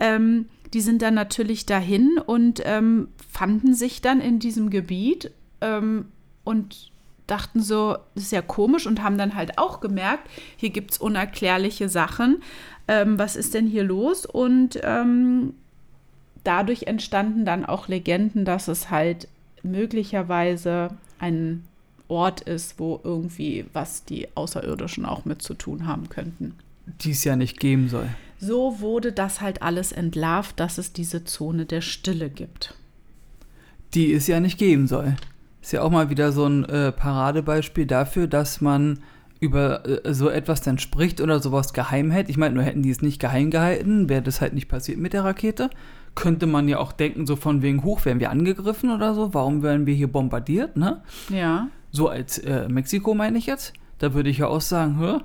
[0.00, 5.30] Ähm, die sind dann natürlich dahin und ähm, fanden sich dann in diesem Gebiet
[5.60, 6.06] ähm,
[6.44, 6.90] und
[7.26, 10.98] dachten so, das ist ja komisch und haben dann halt auch gemerkt, hier gibt es
[10.98, 12.42] unerklärliche Sachen.
[12.88, 14.26] Ähm, was ist denn hier los?
[14.26, 15.54] Und ähm,
[16.44, 19.28] dadurch entstanden dann auch Legenden, dass es halt
[19.62, 21.64] möglicherweise ein
[22.08, 26.54] Ort ist, wo irgendwie was die Außerirdischen auch mit zu tun haben könnten.
[27.00, 28.08] Die es ja nicht geben soll.
[28.44, 32.74] So wurde das halt alles entlarvt, dass es diese Zone der Stille gibt.
[33.94, 35.14] Die es ja nicht geben soll.
[35.60, 38.98] Ist ja auch mal wieder so ein äh, Paradebeispiel dafür, dass man
[39.38, 42.28] über äh, so etwas dann spricht oder sowas geheim hält.
[42.28, 45.12] Ich meine, nur hätten die es nicht geheim gehalten, wäre das halt nicht passiert mit
[45.12, 45.70] der Rakete.
[46.16, 49.32] Könnte man ja auch denken, so von wegen hoch, werden wir angegriffen oder so?
[49.34, 51.00] Warum werden wir hier bombardiert, ne?
[51.28, 51.68] Ja.
[51.92, 53.72] So als äh, Mexiko meine ich jetzt.
[53.98, 55.20] Da würde ich ja auch sagen, hä,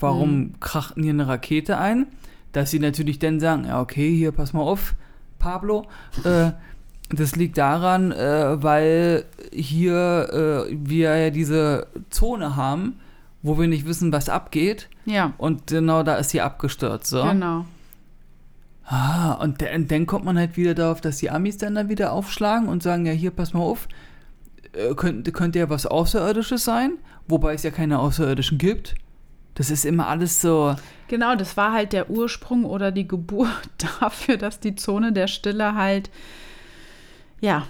[0.00, 2.08] warum krachten hier eine Rakete ein?
[2.56, 4.94] Dass sie natürlich dann sagen, ja okay, hier pass mal auf,
[5.38, 5.84] Pablo.
[6.24, 6.52] Äh,
[7.10, 12.98] das liegt daran, äh, weil hier äh, wir ja diese Zone haben,
[13.42, 14.88] wo wir nicht wissen, was abgeht.
[15.04, 17.08] Ja, Und genau da ist sie abgestürzt.
[17.08, 17.22] So.
[17.22, 17.66] genau.
[18.86, 22.12] Ah, und dann, dann kommt man halt wieder darauf, dass die Amis dann da wieder
[22.12, 23.86] aufschlagen und sagen, ja, hier, pass mal auf,
[24.72, 26.92] äh, könnte, könnte ja was Außerirdisches sein,
[27.28, 28.94] wobei es ja keine Außerirdischen gibt.
[29.56, 30.76] Das ist immer alles so,
[31.08, 33.50] Genau, das war halt der Ursprung oder die Geburt
[34.00, 36.10] dafür, dass die Zone der Stille halt,
[37.40, 37.66] ja,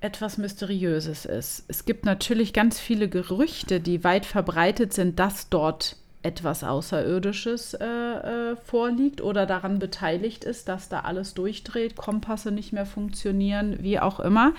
[0.00, 1.64] etwas Mysteriöses ist.
[1.68, 7.84] Es gibt natürlich ganz viele Gerüchte, die weit verbreitet sind, dass dort etwas Außerirdisches äh,
[7.84, 13.98] äh, vorliegt oder daran beteiligt ist, dass da alles durchdreht, Kompasse nicht mehr funktionieren, wie
[13.98, 14.52] auch immer.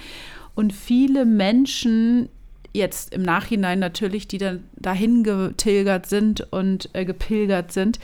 [0.56, 2.30] Und viele Menschen,
[2.76, 8.00] jetzt im Nachhinein natürlich, die dann dahin getilgert sind und äh, gepilgert sind,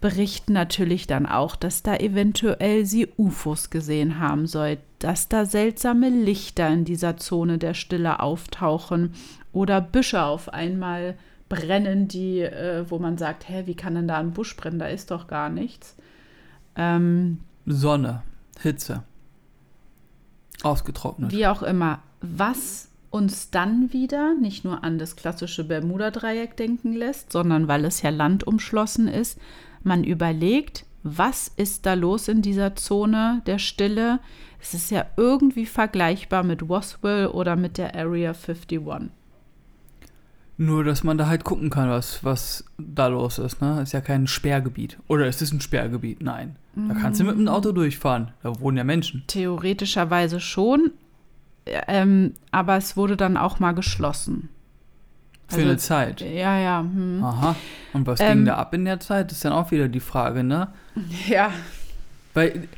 [0.00, 4.78] berichten natürlich dann auch, dass da eventuell sie UFOs gesehen haben soll.
[4.98, 9.14] dass da seltsame Lichter in dieser Zone der Stille auftauchen
[9.50, 11.16] oder Büsche auf einmal
[11.48, 14.78] brennen, die, äh, wo man sagt, hä, wie kann denn da ein Busch brennen?
[14.78, 15.96] Da ist doch gar nichts.
[16.76, 18.22] Ähm, Sonne,
[18.60, 19.04] Hitze.
[20.62, 21.32] Ausgetrocknet.
[21.32, 22.00] Wie auch immer.
[22.20, 28.02] Was uns dann wieder nicht nur an das klassische Bermuda-Dreieck denken lässt, sondern weil es
[28.02, 29.38] ja landumschlossen ist,
[29.82, 34.20] man überlegt, was ist da los in dieser Zone der Stille?
[34.60, 39.10] Es ist ja irgendwie vergleichbar mit Roswell oder mit der Area 51.
[40.58, 43.62] Nur, dass man da halt gucken kann, was, was da los ist.
[43.62, 43.80] Ne?
[43.80, 44.98] Ist ja kein Sperrgebiet.
[45.08, 46.22] Oder ist es ein Sperrgebiet?
[46.22, 46.56] Nein.
[46.74, 48.32] Da kannst du mit dem Auto durchfahren.
[48.42, 49.24] Da wohnen ja Menschen.
[49.26, 50.92] Theoretischerweise schon.
[51.88, 54.48] Ähm, aber es wurde dann auch mal geschlossen.
[55.48, 56.20] Für also, eine Zeit.
[56.20, 56.80] Ja, ja.
[56.80, 57.24] Hm.
[57.24, 57.56] Aha.
[57.92, 59.32] Und was ähm, ging da ab in der Zeit?
[59.32, 60.68] ist dann auch wieder die Frage, ne?
[61.28, 61.52] Ja.
[62.34, 62.68] Weil,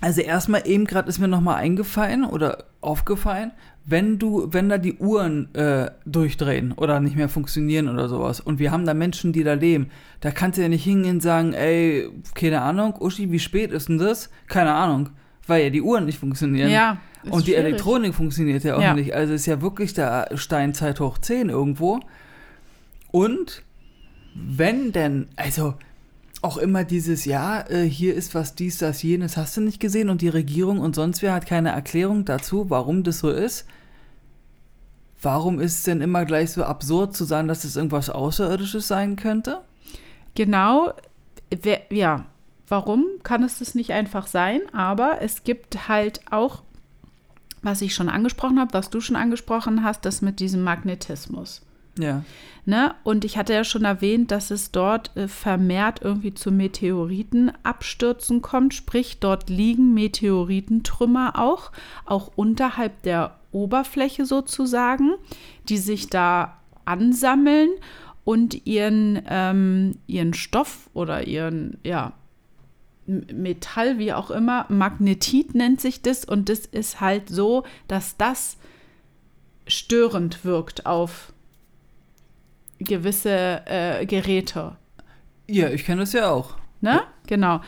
[0.00, 3.52] also erstmal eben gerade ist mir nochmal eingefallen oder aufgefallen,
[3.86, 8.58] wenn du, wenn da die Uhren äh, durchdrehen oder nicht mehr funktionieren oder sowas und
[8.58, 11.52] wir haben da Menschen, die da leben, da kannst du ja nicht hingehen und sagen,
[11.52, 14.30] ey, keine Ahnung, Uschi, wie spät ist denn das?
[14.46, 15.10] Keine Ahnung,
[15.46, 16.70] weil ja die Uhren nicht funktionieren.
[16.70, 16.98] Ja.
[17.24, 17.66] Und die schwierig.
[17.66, 18.94] Elektronik funktioniert ja auch ja.
[18.94, 19.14] nicht.
[19.14, 22.00] Also ist ja wirklich der Steinzeit hoch 10 irgendwo.
[23.10, 23.62] Und
[24.34, 25.74] wenn denn, also
[26.42, 30.10] auch immer dieses, ja, äh, hier ist was dies, das, jenes, hast du nicht gesehen
[30.10, 33.66] und die Regierung und sonst wer hat keine Erklärung dazu, warum das so ist.
[35.22, 39.16] Warum ist es denn immer gleich so absurd zu sagen, dass es irgendwas Außerirdisches sein
[39.16, 39.62] könnte?
[40.34, 40.92] Genau,
[41.90, 42.26] ja,
[42.68, 44.60] warum kann es das nicht einfach sein?
[44.72, 46.62] Aber es gibt halt auch,
[47.62, 51.62] was ich schon angesprochen habe, was du schon angesprochen hast, das mit diesem Magnetismus.
[51.98, 52.24] Ja.
[52.66, 52.94] Ne?
[53.04, 58.74] Und ich hatte ja schon erwähnt, dass es dort äh, vermehrt irgendwie zu Meteoritenabstürzen kommt.
[58.74, 61.70] Sprich, dort liegen Meteoritentrümmer auch,
[62.06, 65.14] auch unterhalb der Oberfläche sozusagen,
[65.68, 67.68] die sich da ansammeln
[68.24, 72.12] und ihren, ähm, ihren Stoff oder ihren, ja,
[73.06, 76.24] Metall, wie auch immer, Magnetit nennt sich das.
[76.24, 78.56] Und das ist halt so, dass das
[79.66, 81.32] störend wirkt auf
[82.78, 84.76] gewisse äh, Geräte.
[85.46, 86.56] Ja, ich kenne das ja auch.
[86.80, 87.02] Ne?
[87.26, 87.60] Genau.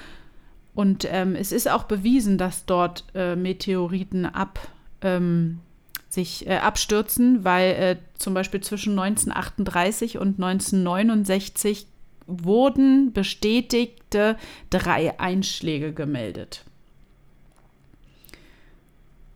[0.75, 4.61] Und ähm, es ist auch bewiesen, dass dort äh, Meteoriten ab,
[5.01, 5.61] ähm,
[6.09, 11.87] sich äh, abstürzen, weil äh, zum Beispiel zwischen 1938 und 1969
[12.27, 14.37] wurden bestätigte
[14.71, 16.65] drei Einschläge gemeldet.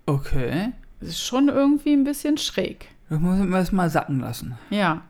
[0.06, 0.72] Okay.
[1.00, 2.88] Das ist schon irgendwie ein bisschen schräg.
[3.08, 4.58] Das muss man erst mal sacken lassen.
[4.70, 5.02] Ja.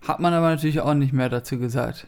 [0.00, 2.06] Hat man aber natürlich auch nicht mehr dazu gesagt.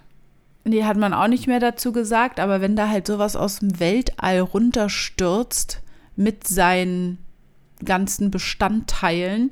[0.64, 3.78] Nee, hat man auch nicht mehr dazu gesagt, aber wenn da halt sowas aus dem
[3.78, 5.82] Weltall runterstürzt
[6.16, 7.18] mit seinen
[7.84, 9.50] ganzen Bestandteilen,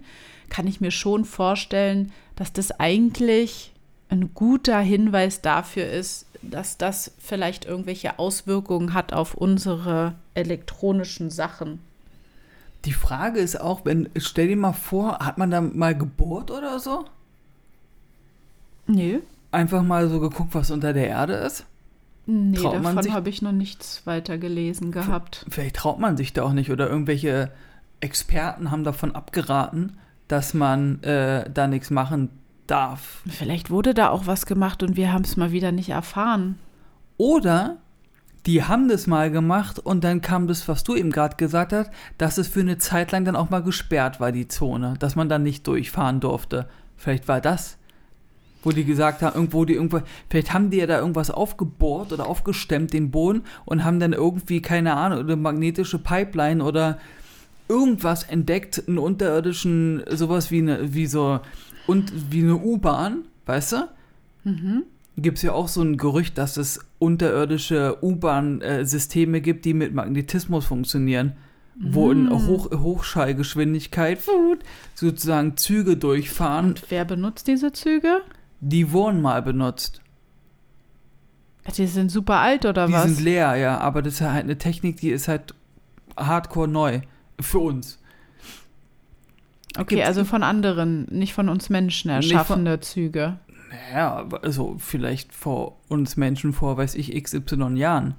[0.48, 3.73] kann ich mir schon vorstellen, dass das eigentlich
[4.08, 11.80] ein guter Hinweis dafür ist, dass das vielleicht irgendwelche Auswirkungen hat auf unsere elektronischen Sachen.
[12.84, 16.78] Die Frage ist auch, wenn, stell dir mal vor, hat man da mal gebohrt oder
[16.78, 17.06] so?
[18.86, 19.20] Nee.
[19.50, 21.64] Einfach mal so geguckt, was unter der Erde ist?
[22.26, 25.44] Nee, traut davon habe ich noch nichts weiter gelesen gehabt.
[25.48, 27.50] Vielleicht traut man sich da auch nicht oder irgendwelche
[28.00, 32.30] Experten haben davon abgeraten, dass man äh, da nichts machen
[32.66, 33.22] darf.
[33.28, 36.58] Vielleicht wurde da auch was gemacht und wir haben es mal wieder nicht erfahren.
[37.16, 37.78] Oder
[38.46, 41.90] die haben das mal gemacht und dann kam das, was du eben gerade gesagt hast,
[42.18, 45.28] dass es für eine Zeit lang dann auch mal gesperrt war, die Zone, dass man
[45.28, 46.68] dann nicht durchfahren durfte.
[46.96, 47.78] Vielleicht war das
[48.64, 52.26] wo die gesagt haben, irgendwo die irgendwo, vielleicht haben die ja da irgendwas aufgebohrt oder
[52.26, 56.98] aufgestemmt, den Boden, und haben dann irgendwie, keine Ahnung, eine magnetische Pipeline oder
[57.68, 61.40] irgendwas entdeckt, einen unterirdischen, sowas wie eine, wie so,
[61.86, 63.88] und wie eine U-Bahn, weißt du?
[64.44, 64.82] Mhm.
[65.16, 70.64] Gibt es ja auch so ein Gerücht, dass es unterirdische U-Bahn-Systeme gibt, die mit Magnetismus
[70.64, 71.34] funktionieren
[71.76, 72.46] wo in mhm.
[72.46, 74.20] Hoch Hochschallgeschwindigkeit
[74.94, 76.66] sozusagen Züge durchfahren.
[76.66, 78.20] Und wer benutzt diese Züge?
[78.60, 80.00] Die wurden mal benutzt.
[81.76, 83.06] Die sind super alt oder die was?
[83.06, 85.54] Die sind leer, ja, aber das ist halt eine Technik, die ist halt
[86.16, 87.00] hardcore neu
[87.40, 87.98] für uns.
[89.78, 93.38] Okay, Gibt's also von anderen, nicht von uns Menschen erschaffene Züge.
[93.92, 98.14] Naja, also vielleicht vor uns Menschen vor, weiß ich, XY Jahren.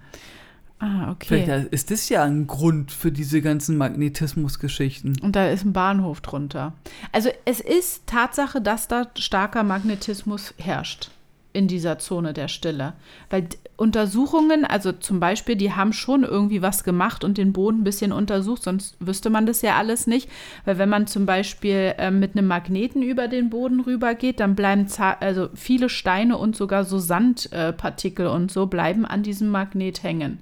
[0.79, 1.45] Ah, okay.
[1.45, 5.13] Vielleicht ist das ja ein Grund für diese ganzen Magnetismus-Geschichten.
[5.21, 6.73] Und da ist ein Bahnhof drunter.
[7.13, 11.11] Also es ist Tatsache, dass da starker Magnetismus herrscht.
[11.55, 12.93] In dieser Zone der Stille.
[13.29, 17.83] Weil Untersuchungen, also zum Beispiel, die haben schon irgendwie was gemacht und den Boden ein
[17.83, 20.29] bisschen untersucht, sonst wüsste man das ja alles nicht.
[20.65, 24.87] Weil wenn man zum Beispiel äh, mit einem Magneten über den Boden rübergeht, dann bleiben
[25.19, 30.39] also viele Steine und sogar so Sandpartikel äh, und so bleiben an diesem Magnet hängen.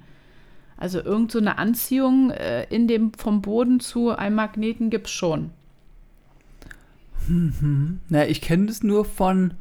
[0.76, 5.12] Also irgend so eine Anziehung äh, in dem vom Boden zu einem Magneten gibt es
[5.12, 5.50] schon.
[8.08, 9.54] Na, ich kenne das nur von,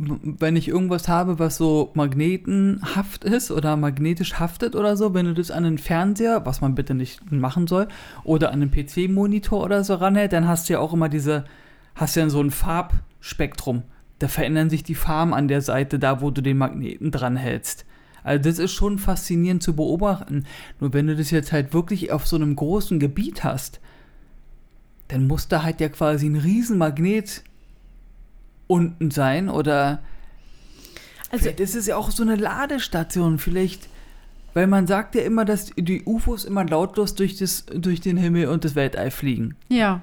[0.00, 5.34] wenn ich irgendwas habe, was so magnetenhaft ist oder magnetisch haftet oder so, wenn du
[5.34, 7.88] das an den Fernseher, was man bitte nicht machen soll,
[8.22, 11.46] oder an den PC-Monitor oder so ranhält, dann hast du ja auch immer diese,
[11.96, 13.82] hast ja so ein Farbspektrum.
[14.20, 17.84] Da verändern sich die Farben an der Seite, da wo du den Magneten dran hältst.
[18.22, 20.44] Also das ist schon faszinierend zu beobachten.
[20.78, 23.80] Nur wenn du das jetzt halt wirklich auf so einem großen Gebiet hast,
[25.08, 27.42] dann muss da halt ja quasi ein Riesenmagnet
[28.68, 29.98] unten sein oder
[31.30, 33.88] Also vielleicht ist ja auch so eine Ladestation, vielleicht,
[34.54, 38.46] weil man sagt ja immer, dass die UFOs immer lautlos durch, das, durch den Himmel
[38.48, 39.56] und das Weltall fliegen.
[39.68, 40.00] ja,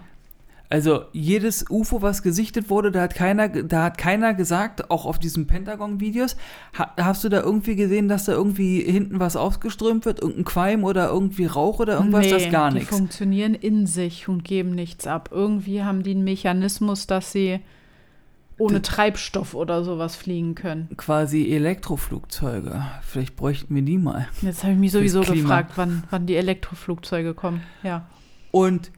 [0.70, 5.20] Also jedes UFO, was gesichtet wurde, da hat keiner, da hat keiner gesagt, auch auf
[5.20, 6.38] diesen Pentagon-Videos,
[6.78, 10.84] ha, hast du da irgendwie gesehen, dass da irgendwie hinten was ausgeströmt wird, irgendein Qualm
[10.84, 12.90] oder irgendwie Rauch oder irgendwas, das ist gar die nichts.
[12.90, 15.30] funktionieren in sich und geben nichts ab.
[15.32, 17.60] Irgendwie haben die einen Mechanismus, dass sie
[18.58, 20.90] ohne Treibstoff oder sowas fliegen können.
[20.98, 22.86] Quasi Elektroflugzeuge.
[23.02, 24.28] Vielleicht bräuchten wir die mal.
[24.42, 27.62] Jetzt habe ich mich sowieso gefragt, wann, wann die Elektroflugzeuge kommen.
[27.84, 28.08] Ja.
[28.52, 28.92] Und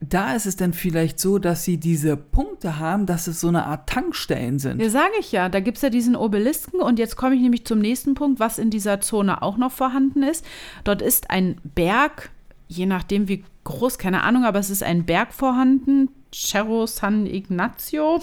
[0.00, 3.66] da ist es dann vielleicht so, dass sie diese Punkte haben, dass es so eine
[3.66, 4.80] Art Tankstellen sind.
[4.80, 5.48] Ja, sage ich ja.
[5.48, 8.58] Da gibt es ja diesen Obelisken und jetzt komme ich nämlich zum nächsten Punkt, was
[8.58, 10.44] in dieser Zone auch noch vorhanden ist.
[10.84, 12.30] Dort ist ein Berg,
[12.68, 18.20] je nachdem wie groß, keine Ahnung, aber es ist ein Berg vorhanden, Cerro San Ignacio.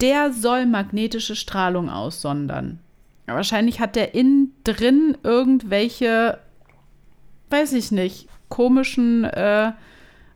[0.00, 2.80] Der soll magnetische Strahlung aussondern.
[3.26, 6.38] Wahrscheinlich hat der innen drin irgendwelche,
[7.50, 9.72] weiß ich nicht, komischen äh,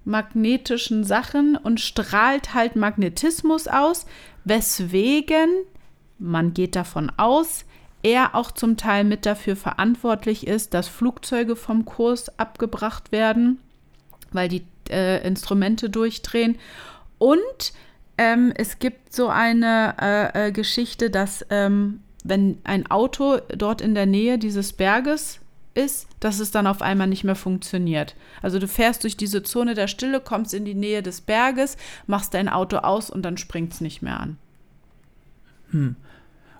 [0.04, 4.06] magnetischen Sachen und strahlt halt Magnetismus aus,
[4.44, 5.48] weswegen
[6.18, 7.64] man geht davon aus,
[8.02, 13.58] er auch zum Teil mit dafür verantwortlich ist, dass Flugzeuge vom Kurs abgebracht werden,
[14.32, 16.58] weil die äh, Instrumente durchdrehen.
[17.18, 17.72] Und
[18.18, 23.94] ähm, es gibt so eine äh, äh, Geschichte, dass ähm, wenn ein Auto dort in
[23.94, 25.40] der Nähe dieses Berges
[25.74, 28.14] ist, dass es dann auf einmal nicht mehr funktioniert.
[28.42, 31.76] Also du fährst durch diese Zone der Stille, kommst in die Nähe des Berges,
[32.06, 34.36] machst dein Auto aus und dann springt es nicht mehr an.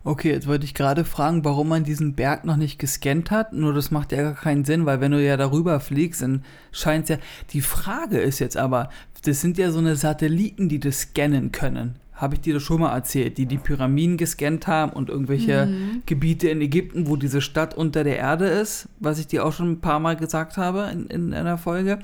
[0.03, 3.53] Okay, jetzt wollte ich gerade fragen, warum man diesen Berg noch nicht gescannt hat.
[3.53, 7.05] Nur das macht ja gar keinen Sinn, weil wenn du ja darüber fliegst, dann scheint
[7.05, 7.17] es ja.
[7.51, 8.89] Die Frage ist jetzt aber,
[9.25, 11.97] das sind ja so eine Satelliten, die das scannen können.
[12.15, 15.69] Habe ich dir das schon mal erzählt, die die Pyramiden gescannt haben und irgendwelche
[16.07, 19.73] Gebiete in Ägypten, wo diese Stadt unter der Erde ist, was ich dir auch schon
[19.73, 21.99] ein paar Mal gesagt habe in, in einer Folge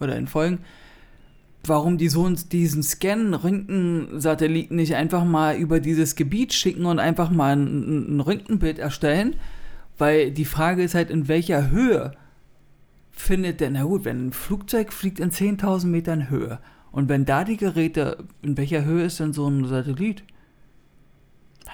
[0.00, 0.60] oder in Folgen
[1.68, 7.30] warum die so uns diesen Scan-Röntgen-Satelliten nicht einfach mal über dieses Gebiet schicken und einfach
[7.30, 9.36] mal ein, ein Röntgenbild erstellen.
[9.98, 12.12] Weil die Frage ist halt, in welcher Höhe
[13.12, 16.58] findet denn, na gut, wenn ein Flugzeug fliegt in 10.000 Metern Höhe
[16.90, 20.22] und wenn da die Geräte, in welcher Höhe ist denn so ein Satellit?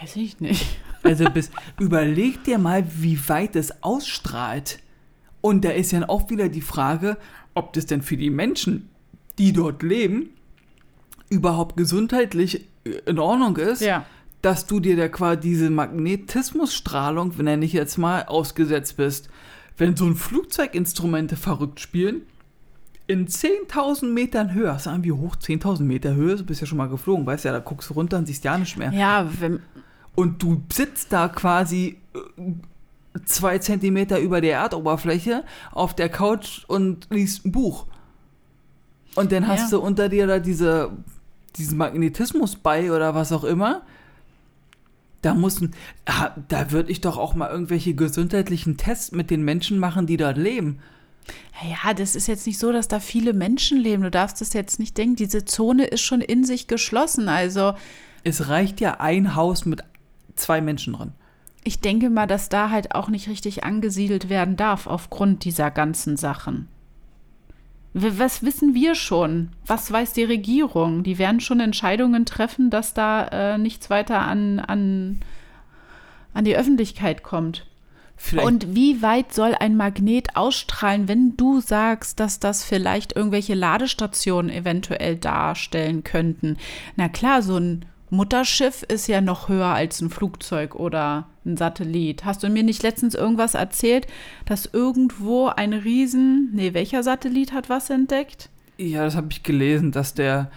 [0.01, 0.79] Weiß ich nicht.
[1.03, 4.81] Also bis, überleg dir mal, wie weit es ausstrahlt.
[5.41, 7.17] Und da ist ja auch wieder die Frage,
[7.55, 8.91] ob das denn für die Menschen,
[9.41, 10.31] die dort leben,
[11.31, 12.67] überhaupt gesundheitlich
[13.07, 14.05] in Ordnung ist, Ja.
[14.43, 19.29] dass du dir da quasi diese Magnetismusstrahlung, nenne ich jetzt mal, ausgesetzt bist.
[19.77, 22.23] Wenn so ein Flugzeuginstrumente verrückt spielen,
[23.07, 26.89] in 10.000 Metern Höhe, sagen wie hoch 10.000 Meter Höhe, du bist ja schon mal
[26.89, 28.93] geflogen, weißt ja, da guckst du runter und siehst ja nicht mehr.
[28.93, 29.61] Ja, wenn,
[30.15, 37.09] Und du sitzt da quasi äh, zwei Zentimeter über der Erdoberfläche auf der Couch und
[37.11, 37.87] liest ein Buch.
[39.17, 39.79] Und dann hast Ja.
[39.79, 40.91] du unter dir da diese,
[41.57, 43.83] diesen Magnetismus bei oder was auch immer.
[45.23, 45.75] Da muss ein,
[46.07, 50.17] ah, da würde ich doch auch mal irgendwelche gesundheitlichen Tests mit den Menschen machen, die
[50.17, 50.79] dort leben.
[51.63, 54.03] ja, das ist jetzt nicht so, dass da viele Menschen leben.
[54.03, 55.17] Du darfst das jetzt nicht denken.
[55.17, 57.29] Diese Zone ist schon in sich geschlossen.
[57.29, 57.75] Also
[58.25, 59.83] Es reicht ja ein Haus mit
[60.37, 61.13] zwei Menschen drin.
[61.65, 66.17] ich denke mal, dass da halt auch nicht richtig angesiedelt werden darf aufgrund dieser ganzen
[66.17, 66.69] Sachen.
[67.93, 69.49] Was wissen wir schon?
[69.67, 71.03] Was weiß die Regierung?
[71.03, 75.21] Die werden schon Entscheidungen treffen, dass da äh, nichts weiter an, an,
[76.33, 77.67] an die Öffentlichkeit kommt.
[78.17, 83.55] Vielleicht Und wie weit soll ein Magnet ausstrahlen, wenn du sagst, dass das vielleicht irgendwelche
[83.55, 86.59] Ladestationen eventuell darstellen könnten?
[86.97, 92.25] Na klar, so ein Mutterschiff ist ja noch höher als ein Flugzeug oder ein Satellit.
[92.25, 94.07] Hast du mir nicht letztens irgendwas erzählt,
[94.47, 98.51] dass irgendwo ein Riesen, nee, welcher Satellit hat was entdeckt?
[98.79, 100.51] Ja, das habe ich gelesen, dass der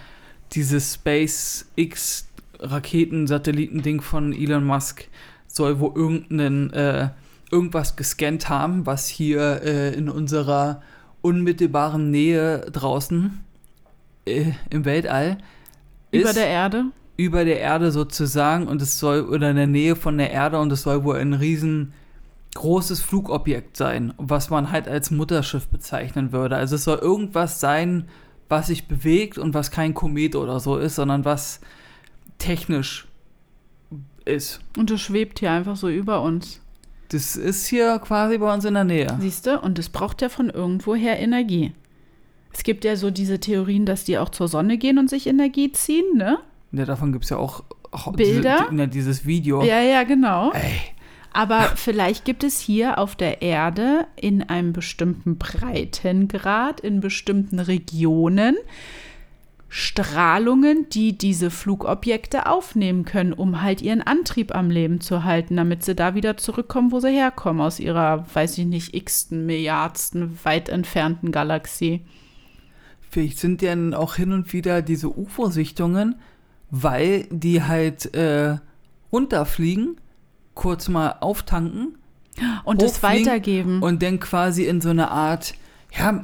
[0.54, 2.28] dieses SpaceX
[2.60, 5.08] Raketensatellitending von Elon Musk
[5.48, 7.10] soll wo irgendeinen äh,
[7.52, 10.82] irgendwas gescannt haben, was hier äh, in unserer
[11.22, 13.44] unmittelbaren Nähe draußen
[14.26, 15.38] äh, im Weltall
[16.12, 16.22] ist.
[16.22, 16.86] Über der Erde?
[17.16, 20.72] Über der Erde sozusagen und es soll, oder in der Nähe von der Erde und
[20.72, 26.56] es soll wohl ein riesengroßes Flugobjekt sein, was man halt als Mutterschiff bezeichnen würde.
[26.56, 28.08] Also es soll irgendwas sein,
[28.50, 31.60] was sich bewegt und was kein Komet oder so ist, sondern was
[32.40, 33.08] technisch
[34.26, 34.62] ist.
[34.78, 36.62] Und das schwebt hier einfach so über uns.
[37.10, 39.18] Das ist hier quasi bei uns in der Nähe.
[39.20, 39.60] Siehst du?
[39.60, 41.74] Und es braucht ja von irgendwoher Energie.
[42.52, 45.72] Es gibt ja so diese Theorien, dass die auch zur Sonne gehen und sich Energie
[45.72, 46.40] ziehen, ne?
[46.74, 47.64] Ja, davon gibt es ja auch,
[48.16, 48.68] Bilder.
[48.72, 49.64] Diese, dieses Video.
[49.64, 50.52] Ja, ja, genau.
[50.52, 50.80] Ey.
[51.32, 58.56] Aber vielleicht gibt es hier auf der Erde in einem bestimmten Breitengrad, in bestimmten Regionen,
[59.68, 65.84] Strahlungen, die diese Flugobjekte aufnehmen können, um halt ihren Antrieb am Leben zu halten, damit
[65.84, 70.70] sie da wieder zurückkommen, wo sie herkommen, aus ihrer, weiß ich nicht, x-ten, milliardsten, weit
[70.70, 72.02] entfernten Galaxie.
[73.10, 76.16] Vielleicht sind ja auch hin und wieder diese UFO-Sichtungen,
[76.76, 78.58] weil die halt äh,
[79.12, 79.98] runterfliegen,
[80.56, 82.00] kurz mal auftanken
[82.64, 83.84] und es weitergeben.
[83.84, 85.54] Und dann quasi in so eine Art,
[85.96, 86.24] ja,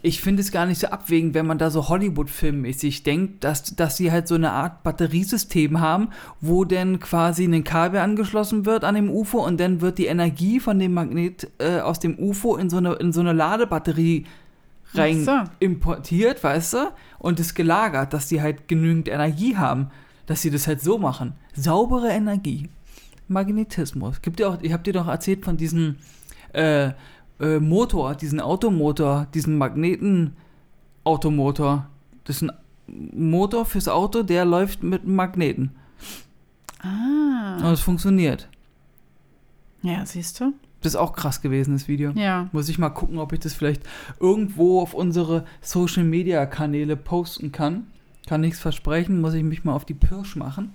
[0.00, 3.96] ich finde es gar nicht so abwägend, wenn man da so Hollywood-Filmmäßig denkt, dass, dass
[3.96, 8.94] sie halt so eine Art Batteriesystem haben, wo dann quasi ein Kabel angeschlossen wird an
[8.94, 12.70] dem UFO und dann wird die Energie von dem Magnet äh, aus dem UFO in
[12.70, 14.26] so eine, in so eine Ladebatterie
[14.94, 15.32] rein so.
[15.60, 16.92] importiert, weißt du?
[17.18, 19.90] Und ist gelagert, dass die halt genügend Energie haben,
[20.26, 21.34] dass sie das halt so machen.
[21.54, 22.68] Saubere Energie.
[23.28, 24.20] Magnetismus.
[24.22, 25.96] Gibt ja auch, ich habe dir doch erzählt von diesem
[26.52, 26.90] äh,
[27.40, 31.88] äh, Motor, diesen Automotor, diesen Magneten-Automotor.
[32.24, 32.52] Das ist ein
[33.12, 35.72] Motor fürs Auto, der läuft mit Magneten.
[36.80, 37.56] Ah.
[37.58, 38.48] Und es funktioniert.
[39.82, 40.54] Ja, siehst du?
[40.80, 42.12] Das ist auch krass gewesen, das Video.
[42.12, 42.48] Ja.
[42.52, 43.82] Muss ich mal gucken, ob ich das vielleicht
[44.20, 47.88] irgendwo auf unsere Social Media Kanäle posten kann.
[48.26, 50.74] Kann nichts versprechen, muss ich mich mal auf die Pirsch machen.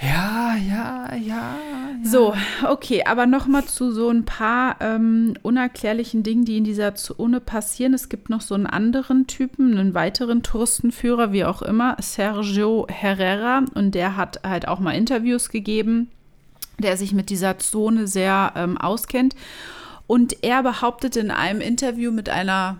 [0.00, 1.16] Ja, ja, ja.
[1.16, 1.56] ja.
[2.02, 2.34] So,
[2.68, 7.94] okay, aber nochmal zu so ein paar ähm, unerklärlichen Dingen, die in dieser Zone passieren.
[7.94, 13.64] Es gibt noch so einen anderen Typen, einen weiteren Touristenführer, wie auch immer, Sergio Herrera.
[13.74, 16.10] Und der hat halt auch mal Interviews gegeben,
[16.78, 19.34] der sich mit dieser Zone sehr ähm, auskennt.
[20.06, 22.78] Und er behauptet in einem Interview mit einer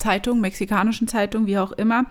[0.00, 2.06] Zeitung, mexikanischen Zeitung, wie auch immer,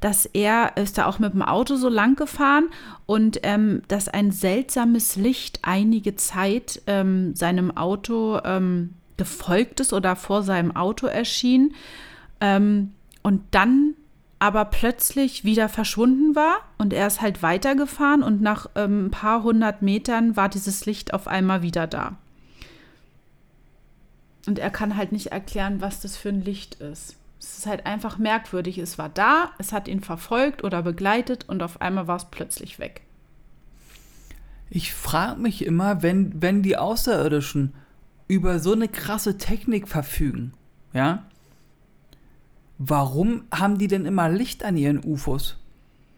[0.00, 2.68] dass er ist da auch mit dem Auto so lang gefahren
[3.06, 10.16] und ähm, dass ein seltsames Licht einige Zeit ähm, seinem Auto ähm, gefolgt ist oder
[10.16, 11.74] vor seinem Auto erschien
[12.40, 13.94] ähm, und dann
[14.44, 19.42] aber plötzlich wieder verschwunden war und er ist halt weitergefahren und nach ähm, ein paar
[19.42, 22.16] hundert Metern war dieses Licht auf einmal wieder da.
[24.46, 27.16] Und er kann halt nicht erklären, was das für ein Licht ist.
[27.40, 28.76] Es ist halt einfach merkwürdig.
[28.76, 32.78] Es war da, es hat ihn verfolgt oder begleitet und auf einmal war es plötzlich
[32.78, 33.00] weg.
[34.68, 37.72] Ich frage mich immer, wenn, wenn die Außerirdischen
[38.28, 40.52] über so eine krasse Technik verfügen,
[40.92, 41.24] ja,
[42.78, 45.56] warum haben die denn immer Licht an ihren UFOs?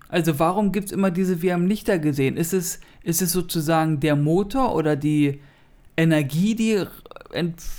[0.08, 2.36] Also warum gibt es immer diese, wir haben Lichter gesehen?
[2.36, 5.40] Ist es, ist es sozusagen der Motor oder die
[5.96, 6.84] Energie, die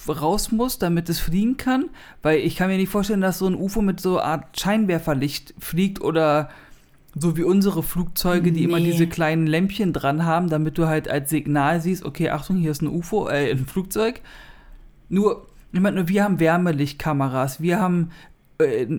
[0.07, 1.85] raus muss, damit es fliegen kann?
[2.21, 5.53] Weil ich kann mir nicht vorstellen, dass so ein UFO mit so einer Art Scheinwerferlicht
[5.59, 6.49] fliegt oder
[7.15, 8.65] so wie unsere Flugzeuge, die nee.
[8.65, 12.71] immer diese kleinen Lämpchen dran haben, damit du halt als Signal siehst, okay, Achtung, hier
[12.71, 14.21] ist ein UFO, äh, ein Flugzeug.
[15.09, 18.11] Nur, ich meine, wir haben Wärmelichtkameras, wir haben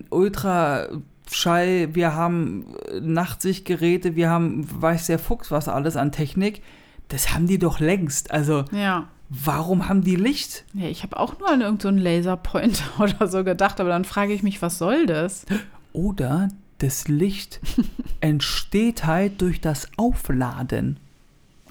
[0.09, 6.61] Ultraschall, wir haben äh, Nachtsichtgeräte, wir haben weiß der Fuchs was alles an Technik.
[7.09, 8.31] Das haben die doch längst.
[8.31, 9.07] Also, ja.
[9.29, 10.65] Warum haben die Licht?
[10.73, 14.33] Ja, ich habe auch nur an irgendeinen so Laserpointer oder so gedacht, aber dann frage
[14.33, 15.45] ich mich, was soll das?
[15.93, 16.49] Oder
[16.79, 17.59] das Licht
[18.21, 20.99] entsteht halt durch das Aufladen.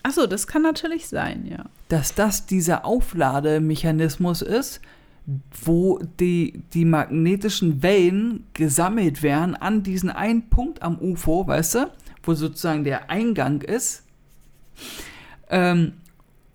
[0.04, 1.64] Achso, das kann natürlich sein, ja.
[1.88, 4.80] Dass das dieser Auflademechanismus ist,
[5.64, 11.90] wo die, die magnetischen Wellen gesammelt werden an diesen einen Punkt am UFO, weißt du,
[12.22, 14.04] wo sozusagen der Eingang ist.
[15.50, 15.92] Ähm,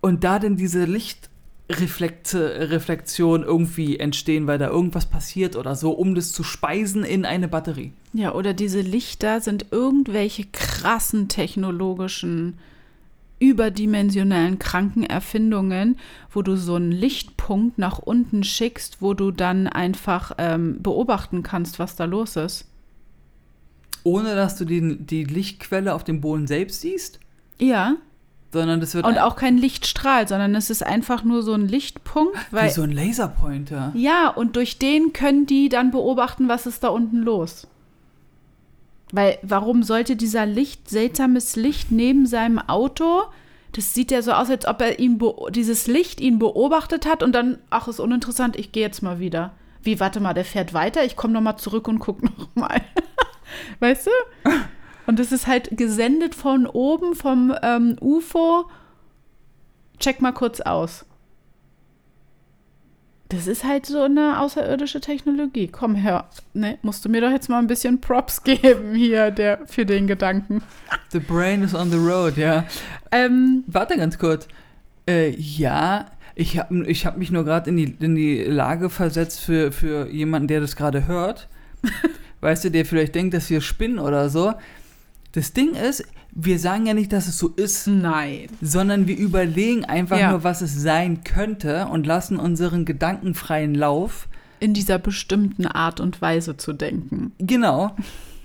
[0.00, 6.32] und da denn diese Lichtreflexion irgendwie entstehen, weil da irgendwas passiert oder so, um das
[6.32, 7.92] zu speisen in eine Batterie.
[8.12, 12.58] Ja, oder diese Lichter sind irgendwelche krass krassen technologischen,
[13.48, 15.96] überdimensionellen Krankenerfindungen,
[16.30, 21.78] wo du so einen Lichtpunkt nach unten schickst, wo du dann einfach ähm, beobachten kannst,
[21.78, 22.66] was da los ist.
[24.02, 27.20] Ohne dass du die, die Lichtquelle auf dem Boden selbst siehst?
[27.58, 27.96] Ja.
[28.52, 32.36] Sondern das wird Und auch kein Lichtstrahl, sondern es ist einfach nur so ein Lichtpunkt.
[32.50, 33.92] Weil, wie so ein Laserpointer.
[33.94, 37.66] ja, und durch den können die dann beobachten, was ist da unten los.
[39.14, 43.22] Weil, warum sollte dieser Licht, seltsames Licht neben seinem Auto,
[43.70, 47.32] das sieht ja so aus, als ob er ihn, dieses Licht ihn beobachtet hat und
[47.32, 49.54] dann, ach, ist uninteressant, ich gehe jetzt mal wieder.
[49.84, 52.80] Wie, warte mal, der fährt weiter, ich komme noch mal zurück und gucke noch mal.
[53.78, 54.50] weißt du?
[55.06, 58.68] Und das ist halt gesendet von oben vom ähm, UFO.
[60.00, 61.06] Check mal kurz aus.
[63.34, 65.68] Das ist halt so eine außerirdische Technologie.
[65.68, 69.66] Komm her, ne, musst du mir doch jetzt mal ein bisschen Props geben hier der,
[69.66, 70.62] für den Gedanken.
[71.10, 72.64] The brain is on the road, ja.
[73.10, 74.46] Ähm, Warte ganz kurz.
[75.08, 79.40] Äh, ja, ich habe ich hab mich nur gerade in die, in die Lage versetzt
[79.40, 81.48] für, für jemanden, der das gerade hört.
[82.40, 84.54] weißt du, der vielleicht denkt, dass wir spinnen oder so.
[85.32, 86.04] Das Ding ist,
[86.34, 88.48] wir sagen ja nicht, dass es so ist, nein.
[88.60, 90.30] sondern wir überlegen einfach Ja.
[90.30, 94.28] nur, was es sein könnte und lassen unseren Gedanken freien Lauf.
[94.60, 97.32] In dieser bestimmten Art und Weise zu denken.
[97.38, 97.94] Genau.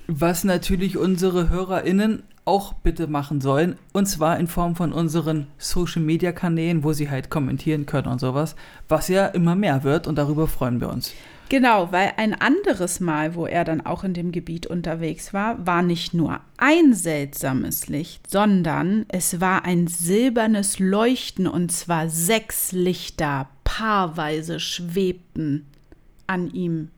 [0.07, 3.75] Was natürlich unsere HörerInnen auch bitte machen sollen.
[3.93, 8.19] Und zwar in Form von unseren Social Media Kanälen, wo sie halt kommentieren können und
[8.19, 8.55] sowas.
[8.87, 11.13] Was ja immer mehr wird und darüber freuen wir uns.
[11.49, 15.81] Genau, weil ein anderes Mal, wo er dann auch in dem Gebiet unterwegs war, war
[15.81, 23.49] nicht nur ein seltsames Licht, sondern es war ein silbernes Leuchten und zwar sechs Lichter
[23.63, 25.65] paarweise schwebten
[26.27, 26.89] an ihm,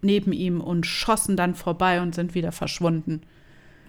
[0.00, 3.20] neben ihm und schossen dann vorbei und sind wieder verschwunden.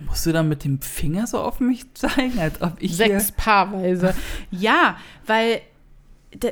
[0.06, 4.14] Musst du dann mit dem Finger so auf mich zeigen, als ob ich Sechs paarweise.
[4.52, 5.62] Ja, weil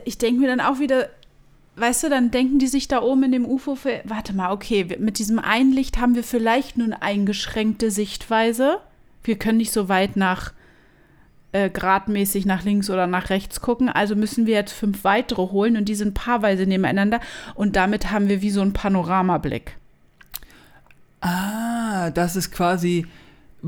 [0.05, 1.09] ich denke mir dann auch wieder,
[1.77, 4.97] weißt du, dann denken die sich da oben in dem UFO, für, warte mal, okay,
[4.99, 8.79] mit diesem einen Licht haben wir vielleicht eine eingeschränkte Sichtweise.
[9.23, 10.53] Wir können nicht so weit nach
[11.51, 13.89] äh, gradmäßig nach links oder nach rechts gucken.
[13.89, 17.19] Also müssen wir jetzt fünf weitere holen und die sind paarweise nebeneinander
[17.55, 19.77] und damit haben wir wie so einen Panoramablick.
[21.21, 23.05] Ah, das ist quasi.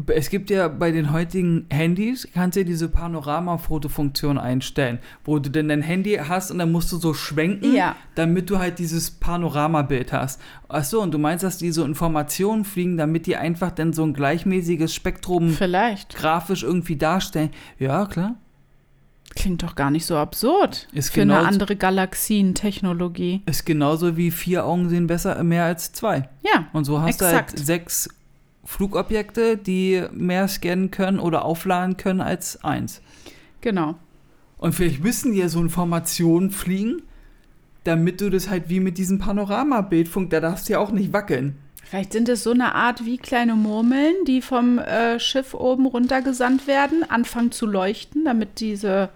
[0.08, 5.50] Es gibt ja bei den heutigen Handys, kannst du ja diese Panorama-Fotofunktion einstellen, wo du
[5.50, 7.96] dann dein Handy hast und dann musst du so schwenken, Ja.
[8.16, 10.40] damit du halt dieses Panoramabild hast.
[10.68, 14.14] Achso, und du meinst, dass die so Informationen fliegen, damit die einfach dann so ein
[14.14, 16.16] gleichmäßiges Spektrum Vielleicht.
[16.16, 17.50] grafisch irgendwie darstellen?
[17.80, 18.36] Ja, klar.
[19.36, 20.88] Klingt doch gar nicht so absurd.
[20.92, 23.42] Ist für eine genau- andere Galaxientechnologie.
[23.46, 26.30] Ist genauso wie vier Augen sehen besser mehr als zwei.
[26.44, 27.52] Ja, Und so hast Exakt.
[27.54, 28.10] du halt sechs
[28.70, 33.01] Flugobjekte, die mehr scannen können oder aufladen können als eins.
[33.61, 33.95] genau.
[34.59, 37.01] Und vielleicht müssen die ja so Informationen fliegen,
[37.84, 41.55] damit du das halt wie mit diesem Panoramabildfunk, da darfst du ja auch nicht wackeln.
[41.84, 46.67] Vielleicht sind es so eine Art wie kleine Murmeln, die vom äh, Schiff oben runtergesandt
[46.67, 49.09] werden, anfangen zu leuchten, damit diese,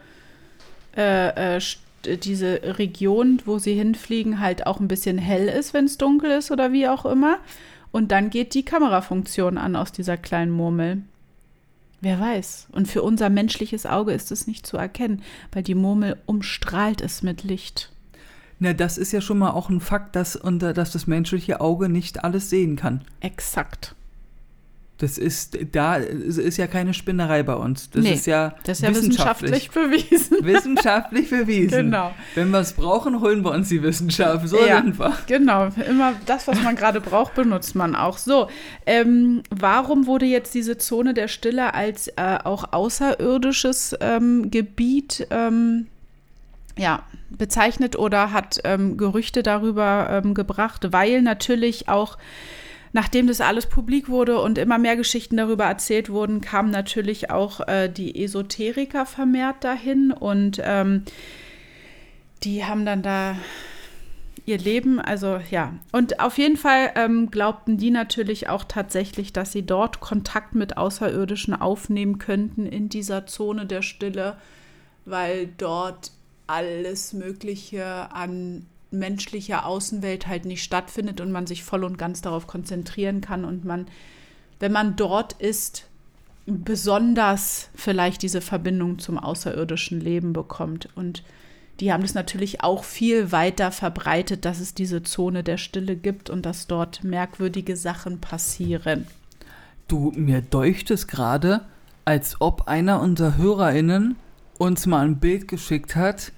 [0.98, 1.62] äh, äh,
[2.04, 6.50] diese Region, wo sie hinfliegen, halt auch ein bisschen hell ist, wenn es dunkel ist
[6.50, 7.38] oder wie auch immer.
[7.94, 11.04] Und dann geht die Kamerafunktion an aus dieser kleinen Murmel.
[12.02, 12.68] Wer weiß.
[12.72, 15.22] Und für unser menschliches Auge ist es nicht zu erkennen,
[15.52, 17.92] weil die Murmel umstrahlt es mit Licht.
[18.58, 21.88] Na, das ist ja schon mal auch ein Fakt, dass, unter, dass das menschliche Auge
[21.88, 23.02] nicht alles sehen kann.
[23.20, 23.94] Exakt.
[25.04, 27.90] Das ist, da ist ja keine Spinnerei bei uns.
[27.90, 30.38] Das Nee, ist ja Das ist ja wissenschaftlich bewiesen.
[30.46, 31.78] wissenschaftlich bewiesen.
[31.88, 32.14] Genau.
[32.36, 34.48] Wenn wir es brauchen, holen wir uns die Wissenschaft.
[34.48, 34.82] So Ja.
[34.82, 35.12] wir.
[35.28, 38.18] Genau, immer das, was man gerade braucht, benutzt man auch.
[38.18, 38.48] So,
[38.86, 45.88] ähm, warum wurde jetzt diese Zone der Stille als äh, auch außerirdisches ähm, Gebiet ähm,
[46.78, 50.94] ja, bezeichnet oder hat ähm, Gerüchte darüber ähm, gebracht?
[50.94, 52.18] Weil natürlich auch
[52.94, 57.68] Nachdem das alles publik wurde und immer mehr Geschichten darüber erzählt wurden, kamen natürlich auch
[57.68, 61.04] äh, die Esoteriker vermehrt dahin und ähm,
[62.44, 63.36] die haben dann da
[64.46, 65.74] ihr Leben, also ja.
[65.92, 70.78] Und auf jeden Fall ähm, glaubten die natürlich auch tatsächlich, dass sie dort Kontakt mit
[70.78, 74.38] Außerirdischen aufnehmen könnten in dieser Zone der Stille,
[75.06, 76.12] weil dort
[76.46, 82.48] alles Mögliche an menschlicher Außenwelt halt nicht stattfindet und man sich voll und ganz darauf
[82.48, 83.88] konzentrieren kann und man,
[84.60, 85.88] wenn man dort ist,
[86.46, 90.90] besonders vielleicht diese Verbindung zum außerirdischen Leben bekommt.
[90.96, 91.24] Und
[91.80, 96.30] die haben das natürlich auch viel weiter verbreitet, dass es diese Zone der Stille gibt
[96.30, 99.08] und dass dort merkwürdige Sachen passieren.
[99.88, 101.62] Du, mir deucht es gerade,
[102.06, 104.18] als ob einer unserer HörerInnen
[104.58, 106.32] uns mal ein Bild geschickt hat,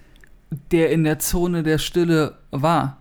[0.72, 2.98] der in der Zone der Stille war.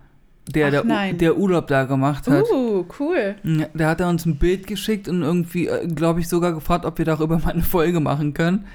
[0.48, 1.16] Der, Ach, der, nein.
[1.18, 2.44] der Urlaub da gemacht hat.
[2.52, 3.34] Uh, cool.
[3.44, 6.98] Ja, Der hat er uns ein Bild geschickt und irgendwie, glaube ich, sogar gefragt, ob
[6.98, 8.66] wir darüber mal eine Folge machen können.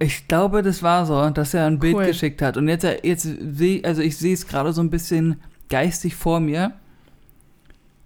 [0.00, 1.98] Ich glaube, das war so, dass er ein Bild Ah.
[2.00, 2.06] Cool.
[2.06, 2.56] geschickt hat.
[2.58, 5.40] Und jetzt, jetzt sehe also ich sehe es gerade so ein bisschen
[5.70, 6.72] geistig vor mir,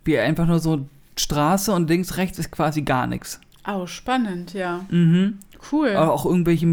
[0.05, 0.87] wie er einfach nur so
[1.19, 3.41] Straße und links, rechts ist quasi gar nichts.
[3.67, 4.85] Oh, spannend, ja.
[4.91, 5.39] Mhm.
[5.73, 5.91] Cool.
[5.97, 6.67] Aber auch irgendwelche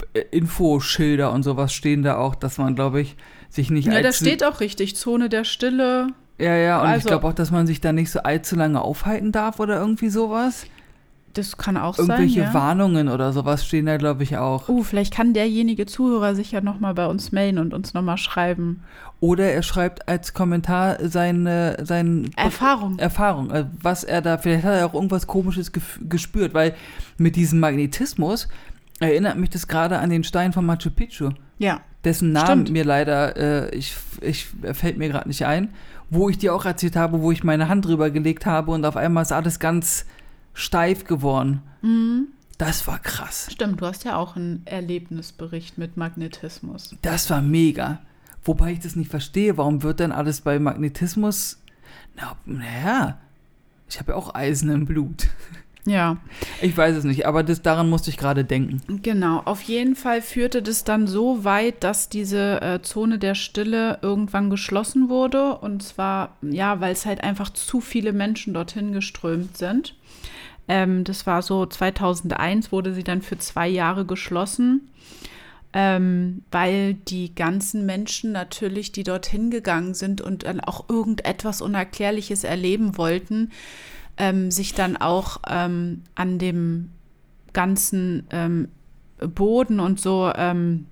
[0.00, 3.16] Militär-Infoschilder und sowas stehen da auch, dass man, glaube ich,
[3.48, 6.08] sich nicht ja, da steht auch richtig, Zone der Stille.
[6.38, 8.80] Ja, ja, und ich Also- glaube auch, dass man sich da nicht so allzu lange
[8.80, 10.64] aufhalten darf oder irgendwie sowas.
[11.34, 12.54] Das kann auch Irgendwelche sein, ja.
[12.54, 14.68] Warnungen oder sowas stehen da, glaube ich, auch.
[14.68, 18.82] Uh, vielleicht kann derjenige Zuhörer sich ja nochmal bei uns melden und uns nochmal schreiben.
[19.20, 22.98] Oder er schreibt als Kommentar seine, seine Erfahrung.
[22.98, 25.70] Erfahrung, äh, was er da, vielleicht hat er auch irgendwas Komisches
[26.08, 26.74] gespürt, weil
[27.16, 28.48] mit diesem Magnetismus
[29.00, 31.80] erinnert mich das gerade an den Stein von Machu Picchu, Ja.
[32.04, 32.70] dessen Namen Stimmt.
[32.70, 35.70] mir leider, äh, ich, ich fällt mir gerade nicht ein,
[36.10, 38.96] wo ich dir auch erzählt habe, wo ich meine Hand drüber gelegt habe und auf
[38.96, 40.04] einmal ist alles ganz
[40.54, 41.62] steif geworden.
[41.82, 42.28] Mhm.
[42.58, 43.48] Das war krass.
[43.50, 46.94] Stimmt, du hast ja auch einen Erlebnisbericht mit Magnetismus.
[47.00, 48.00] Das war mega.
[48.44, 49.56] Wobei ich das nicht verstehe.
[49.56, 51.58] Warum wird denn alles bei Magnetismus?
[52.16, 53.18] Na, naja,
[53.88, 55.28] ich habe ja auch Eisen im Blut.
[55.86, 56.18] Ja,
[56.60, 58.82] Ich weiß es nicht, aber das, daran musste ich gerade denken.
[59.02, 59.40] genau.
[59.46, 64.50] Auf jeden Fall führte das dann so weit, dass diese äh, Zone der Stille irgendwann
[64.50, 65.56] geschlossen wurde.
[65.56, 69.94] Und zwar, ja, weil es halt einfach zu viele Menschen dorthin geströmt sind.
[70.68, 74.90] Ähm, das war so 2001, wurde sie dann für zwei Jahre geschlossen.
[75.72, 82.42] ähm, weil die ganzen Menschen natürlich, die dorthin gegangen sind und dann auch irgendetwas Unerklärliches
[82.42, 83.50] erleben wollten,
[84.20, 86.90] ähm, sich dann auch ähm, an dem
[87.52, 88.68] ganzen ähm,
[89.18, 90.86] Boden und so ähm,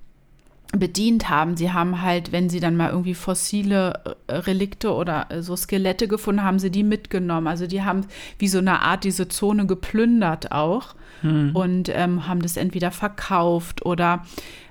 [0.73, 1.57] bedient haben.
[1.57, 6.09] Sie haben halt, wenn sie dann mal irgendwie fossile äh, Relikte oder äh, so Skelette
[6.09, 7.47] gefunden haben, sie die mitgenommen.
[7.47, 8.07] Also die haben
[8.39, 10.95] wie so eine Art diese Zone geplündert auch
[11.53, 14.25] und ähm, haben das entweder verkauft oder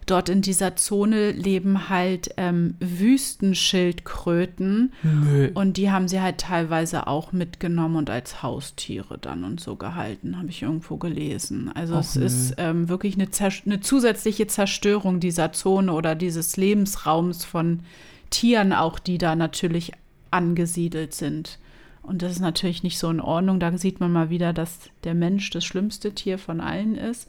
[0.09, 5.51] dort in dieser Zone leben halt ähm, Wüstenschildkröten Nö.
[5.53, 10.37] und die haben sie halt teilweise auch mitgenommen und als Haustiere dann und so gehalten,
[10.37, 11.71] habe ich irgendwo gelesen.
[11.73, 12.25] Also Och, es nö.
[12.25, 13.27] ist ähm, wirklich eine,
[13.65, 17.81] eine zusätzliche Zerstörung dieser Zone oder dieses Lebensraums von
[18.29, 19.93] Tieren auch, die da natürlich
[20.31, 21.59] angesiedelt sind.
[22.01, 23.59] Und das ist natürlich nicht so in Ordnung.
[23.59, 27.27] Da sieht man mal wieder, dass der Mensch das schlimmste Tier von allen ist.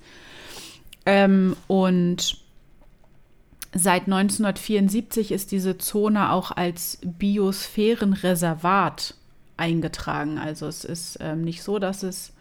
[1.04, 2.38] Ähm, und
[3.74, 9.14] seit 1974 ist diese Zone auch als Biosphärenreservat
[9.56, 10.38] eingetragen.
[10.38, 12.32] Also es ist ähm, nicht so, dass es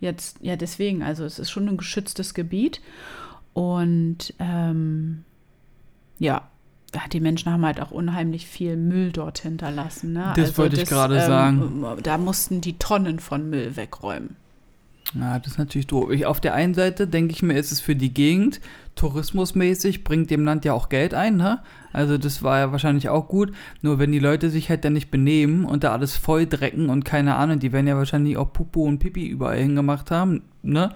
[0.00, 2.80] jetzt, ja deswegen, also es ist schon ein geschütztes Gebiet.
[3.54, 5.24] Und ähm,
[6.18, 6.48] ja,
[7.12, 10.12] die Menschen haben halt auch unheimlich viel Müll dort hinterlassen.
[10.12, 10.32] Ne?
[10.36, 11.84] Das wollte ich gerade sagen.
[12.02, 14.36] Da mussten die Tonnen von Müll wegräumen.
[15.14, 16.10] Ja, das ist natürlich doof.
[16.10, 18.60] Ich, auf der einen Seite denke ich mir, ist es für die Gegend
[18.98, 21.60] tourismusmäßig, bringt dem Land ja auch Geld ein, ne?
[21.92, 23.52] Also das war ja wahrscheinlich auch gut.
[23.80, 27.04] Nur wenn die Leute sich halt dann nicht benehmen und da alles voll drecken und
[27.04, 30.90] keine Ahnung, die werden ja wahrscheinlich auch Pupu und Pipi überall hingemacht haben, ne?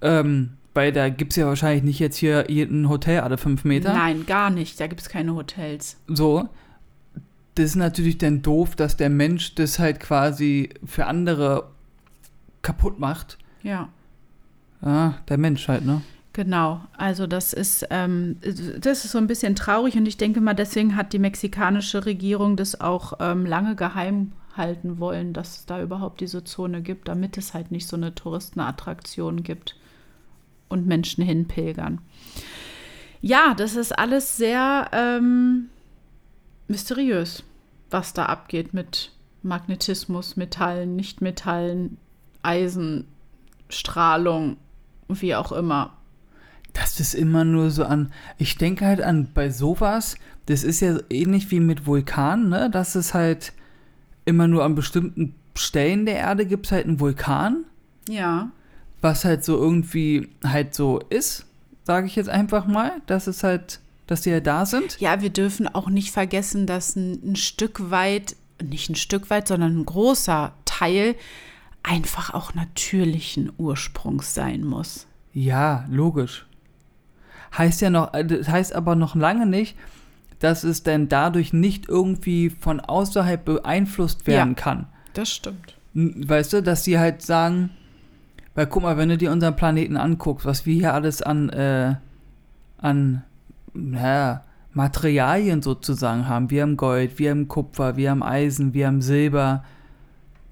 [0.00, 3.92] Ähm, weil da gibt es ja wahrscheinlich nicht jetzt hier ein Hotel alle fünf Meter.
[3.92, 4.80] Nein, gar nicht.
[4.80, 5.98] Da gibt es keine Hotels.
[6.06, 6.48] So.
[7.54, 11.68] Das ist natürlich dann doof, dass der Mensch das halt quasi für andere
[12.62, 13.36] kaputt macht.
[13.62, 13.90] Ja.
[14.80, 16.00] Ah, der Mensch halt, ne?
[16.34, 18.38] Genau, also das ist, ähm,
[18.78, 22.56] das ist so ein bisschen traurig und ich denke mal, deswegen hat die mexikanische Regierung
[22.56, 27.36] das auch ähm, lange geheim halten wollen, dass es da überhaupt diese Zone gibt, damit
[27.36, 29.76] es halt nicht so eine Touristenattraktion gibt
[30.68, 32.00] und Menschen hinpilgern.
[33.20, 35.68] Ja, das ist alles sehr ähm,
[36.66, 37.44] mysteriös,
[37.90, 39.12] was da abgeht mit
[39.42, 41.98] Magnetismus, Metallen, Nichtmetallen,
[42.42, 43.06] Eisen,
[43.68, 44.56] Strahlung,
[45.08, 45.92] wie auch immer.
[46.72, 48.12] Das ist immer nur so an.
[48.38, 50.16] Ich denke halt an bei sowas,
[50.46, 52.70] das ist ja ähnlich wie mit Vulkanen, ne?
[52.70, 53.52] Dass es halt
[54.24, 57.64] immer nur an bestimmten Stellen der Erde gibt es halt einen Vulkan,
[58.08, 58.50] Ja.
[59.02, 61.44] was halt so irgendwie halt so ist,
[61.84, 64.98] sage ich jetzt einfach mal, dass es halt, dass die halt da sind.
[64.98, 69.48] Ja, wir dürfen auch nicht vergessen, dass ein, ein Stück weit, nicht ein Stück weit,
[69.48, 71.16] sondern ein großer Teil
[71.82, 75.06] einfach auch natürlichen Ursprungs sein muss.
[75.34, 76.46] Ja, logisch.
[77.56, 79.76] Heißt ja noch, äh, das heißt aber noch lange nicht,
[80.38, 84.62] dass es denn dadurch nicht irgendwie von außerhalb beeinflusst werden Ja.
[84.62, 84.86] kann.
[85.14, 85.76] Das stimmt.
[85.94, 87.70] Weißt du, dass die halt sagen,
[88.54, 91.94] weil guck mal, wenn du dir unseren Planeten anguckst, was wir hier alles an, äh,
[92.78, 93.22] an,
[93.74, 94.42] naja,
[94.72, 96.50] Materialien sozusagen haben.
[96.50, 99.64] Wir haben Gold, wir haben Kupfer, wir haben Eisen, wir haben Silber.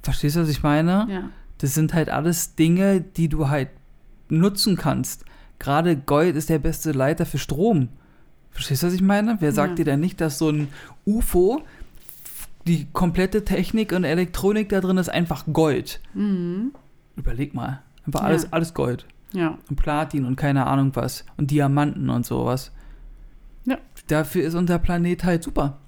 [0.02, 1.06] Verstehst du, was ich meine?
[1.10, 1.22] Ja.
[1.58, 3.68] Das sind halt alles Dinge, die du halt
[4.28, 5.24] nutzen kannst.
[5.60, 7.88] Gerade Gold ist der beste Leiter für Strom.
[8.50, 9.36] Verstehst du, was ich meine?
[9.40, 9.74] Wer sagt Ja.
[9.76, 10.66] dir denn nicht, dass so ein
[11.06, 11.62] UFO,
[12.66, 16.00] die komplette Technik und Elektronik da drin ist einfach Gold?
[16.14, 16.72] Mhm.
[17.16, 17.82] Überleg mal.
[18.06, 18.26] Einfach Ja.
[18.26, 19.06] alles, alles Gold.
[19.32, 19.58] Ja.
[19.68, 21.24] Und Platin und keine Ahnung was.
[21.36, 22.72] Und Diamanten und sowas.
[23.64, 23.78] Ja.
[24.08, 25.78] Dafür ist unser Planet halt super.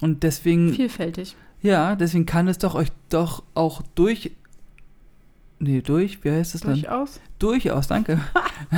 [0.00, 1.36] Und deswegen Vielfältig.
[1.60, 4.32] ja, deswegen kann es doch euch doch auch durch.
[5.62, 6.72] Nee, durch, wie heißt das denn?
[6.72, 7.20] Durchaus.
[7.38, 8.18] Durchaus, danke.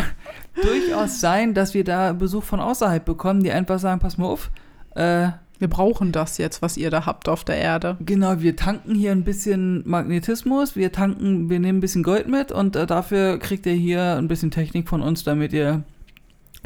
[0.62, 4.50] Durchaus sein, dass wir da Besuch von außerhalb bekommen, die einfach sagen: Pass mal auf,
[4.96, 5.28] äh,
[5.60, 7.96] Wir brauchen das jetzt, was ihr da habt auf der Erde.
[8.00, 12.50] genau, wir tanken hier ein bisschen Magnetismus, wir tanken, wir nehmen ein bisschen Gold mit
[12.50, 15.84] und äh, dafür kriegt ihr hier ein bisschen Technik von uns, damit ihr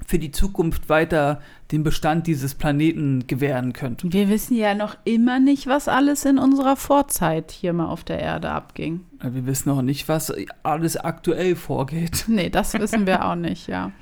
[0.04, 1.40] für die Zukunft weiter
[1.72, 4.02] den Bestand dieses Planeten gewähren könnt.
[4.12, 8.20] Wir wissen ja noch immer nicht, was alles in unserer Vorzeit hier mal auf der
[8.20, 9.00] Erde abging.
[9.20, 10.32] Wir wissen auch nicht, was
[10.62, 12.24] alles aktuell vorgeht.
[12.36, 13.92] Nee, das wissen wir auch nicht, ja.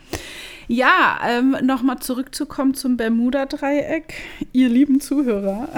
[0.67, 4.15] Ja, ähm, nochmal zurückzukommen zum Bermuda-Dreieck.
[4.53, 5.69] Ihr lieben Zuhörer,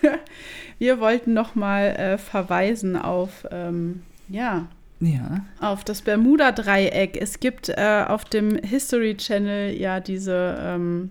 [0.78, 4.66] wir wollten nochmal äh, verweisen auf, ähm, ja,
[5.00, 5.44] Ja.
[5.60, 7.18] auf das Bermuda-Dreieck.
[7.20, 11.10] Es gibt äh, auf dem History Channel ja diese ähm,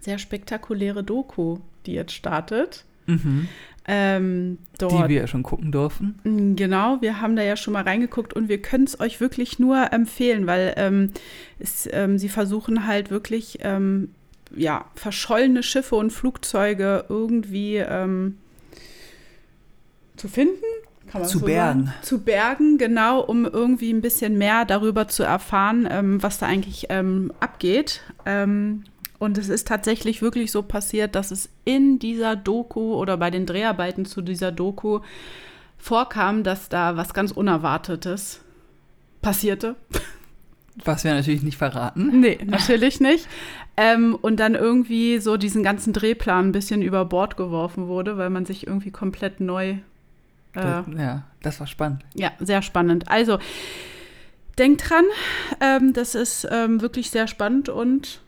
[0.00, 2.84] sehr spektakuläre Doku, die jetzt startet.
[3.06, 3.48] Mhm.
[3.88, 6.18] Ähm, Die wir ja schon gucken durften.
[6.24, 9.60] Mm, Genau, wir haben da ja schon mal reingeguckt und wir können es euch wirklich
[9.60, 11.12] nur empfehlen, weil ähm,
[11.60, 14.10] es, ähm, sie versuchen halt wirklich ähm,
[14.54, 18.38] ja, verschollene Schiffe und Flugzeuge irgendwie ähm,
[20.16, 20.64] zu finden.
[21.10, 21.86] Kann man Zu so bergen.
[21.86, 21.98] Sagen?
[22.02, 26.86] Zu bergen, genau, um irgendwie ein bisschen mehr darüber zu erfahren, ähm, was da eigentlich
[26.88, 28.02] ähm, abgeht.
[28.24, 28.84] Ähm,
[29.18, 33.46] und es ist tatsächlich wirklich so passiert, dass es in dieser Doku oder bei den
[33.46, 35.00] Dreharbeiten zu dieser Doku
[35.78, 38.40] vorkam, dass da was ganz Unerwartetes
[39.22, 39.76] passierte.
[40.84, 42.20] Was wir natürlich nicht verraten.
[42.20, 43.26] Nee, natürlich nicht.
[43.78, 48.30] Ähm, und dann irgendwie so diesen ganzen Drehplan ein bisschen über Bord geworfen wurde, weil
[48.30, 49.76] man sich irgendwie komplett neu.
[50.54, 52.04] Äh, Das, ja, das war spannend.
[52.14, 53.08] ja, sehr spannend.
[53.08, 53.38] Also,
[54.58, 55.04] denkt dran,
[55.60, 58.22] ähm, das ist ähm, wirklich sehr spannend und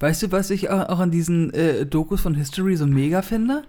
[0.00, 3.62] Weißt du, was ich auch an diesen äh, Dokus von History so mega finde?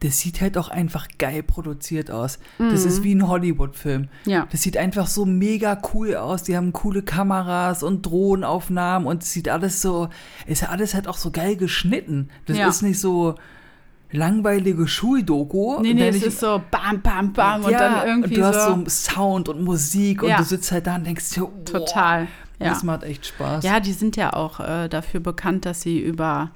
[0.00, 2.40] Das sieht halt auch einfach geil produziert aus.
[2.58, 4.08] Das ist wie ein Hollywood-Film.
[4.26, 4.48] ja.
[4.50, 6.42] Das sieht einfach so mega cool aus.
[6.42, 10.08] Die haben coole Kameras und Drohnenaufnahmen und es sieht alles so,
[10.46, 12.30] ist alles halt auch so geil geschnitten.
[12.46, 12.66] Das Ja.
[12.68, 13.36] ist nicht so
[14.12, 15.80] langweilige Schuldoku.
[15.80, 18.44] Nee, nee, es nicht- ist so bam, bam, bam und ja, dann irgendwie und du
[18.44, 18.74] hast so.
[18.76, 20.36] so Sound und Musik Ja.
[20.36, 22.28] und du sitzt halt da und denkst dir, wow, total.
[22.58, 22.68] Ja.
[22.68, 23.64] das macht echt Spaß.
[23.64, 26.50] Ja, die sind ja auch äh, dafür bekannt, dass sie über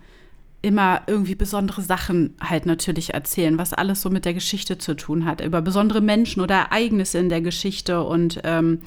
[0.63, 5.25] immer irgendwie besondere Sachen halt natürlich erzählen, was alles so mit der Geschichte zu tun
[5.25, 8.81] hat, über besondere Menschen oder Ereignisse in der Geschichte und ähm,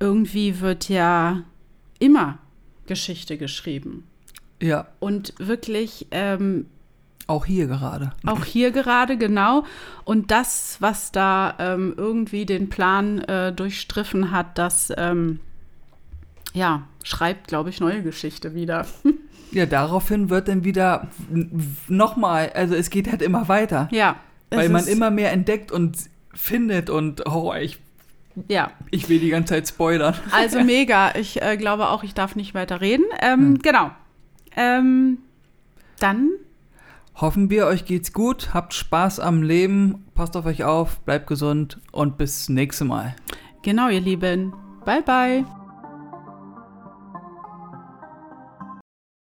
[0.00, 1.42] irgendwie wird ja
[1.98, 2.38] immer
[2.86, 4.04] Geschichte geschrieben
[4.60, 6.66] ja und wirklich ähm,
[7.28, 8.12] auch hier gerade.
[8.26, 9.64] auch hier gerade genau.
[10.04, 15.38] Und das, was da ähm, irgendwie den Plan äh, durchstriffen hat, das ähm,
[16.54, 18.86] ja, schreibt, glaube ich, neue Geschichte wieder.
[19.50, 21.08] Ja, daraufhin wird dann wieder
[21.88, 23.88] nochmal, also es geht halt immer weiter.
[23.92, 24.16] ja.
[24.50, 25.96] Weil man immer mehr entdeckt und
[26.34, 27.78] findet und oh, ich,
[28.48, 30.14] Ja, ich will die ganze Zeit spoilern.
[30.32, 31.14] also mega.
[31.14, 33.04] Ich äh, glaube auch, ich darf nicht weiter reden.
[33.22, 33.90] Ähm, Genau.
[34.54, 35.16] Ähm,
[35.98, 36.28] dann,
[37.20, 41.80] Hoffen wir, euch geht's gut, habt Spaß am Leben, passt auf euch auf, bleibt gesund
[41.90, 43.16] und bis nächste Mal.
[43.62, 44.52] genau, ihr Lieben.
[44.84, 45.44] Bye, bye.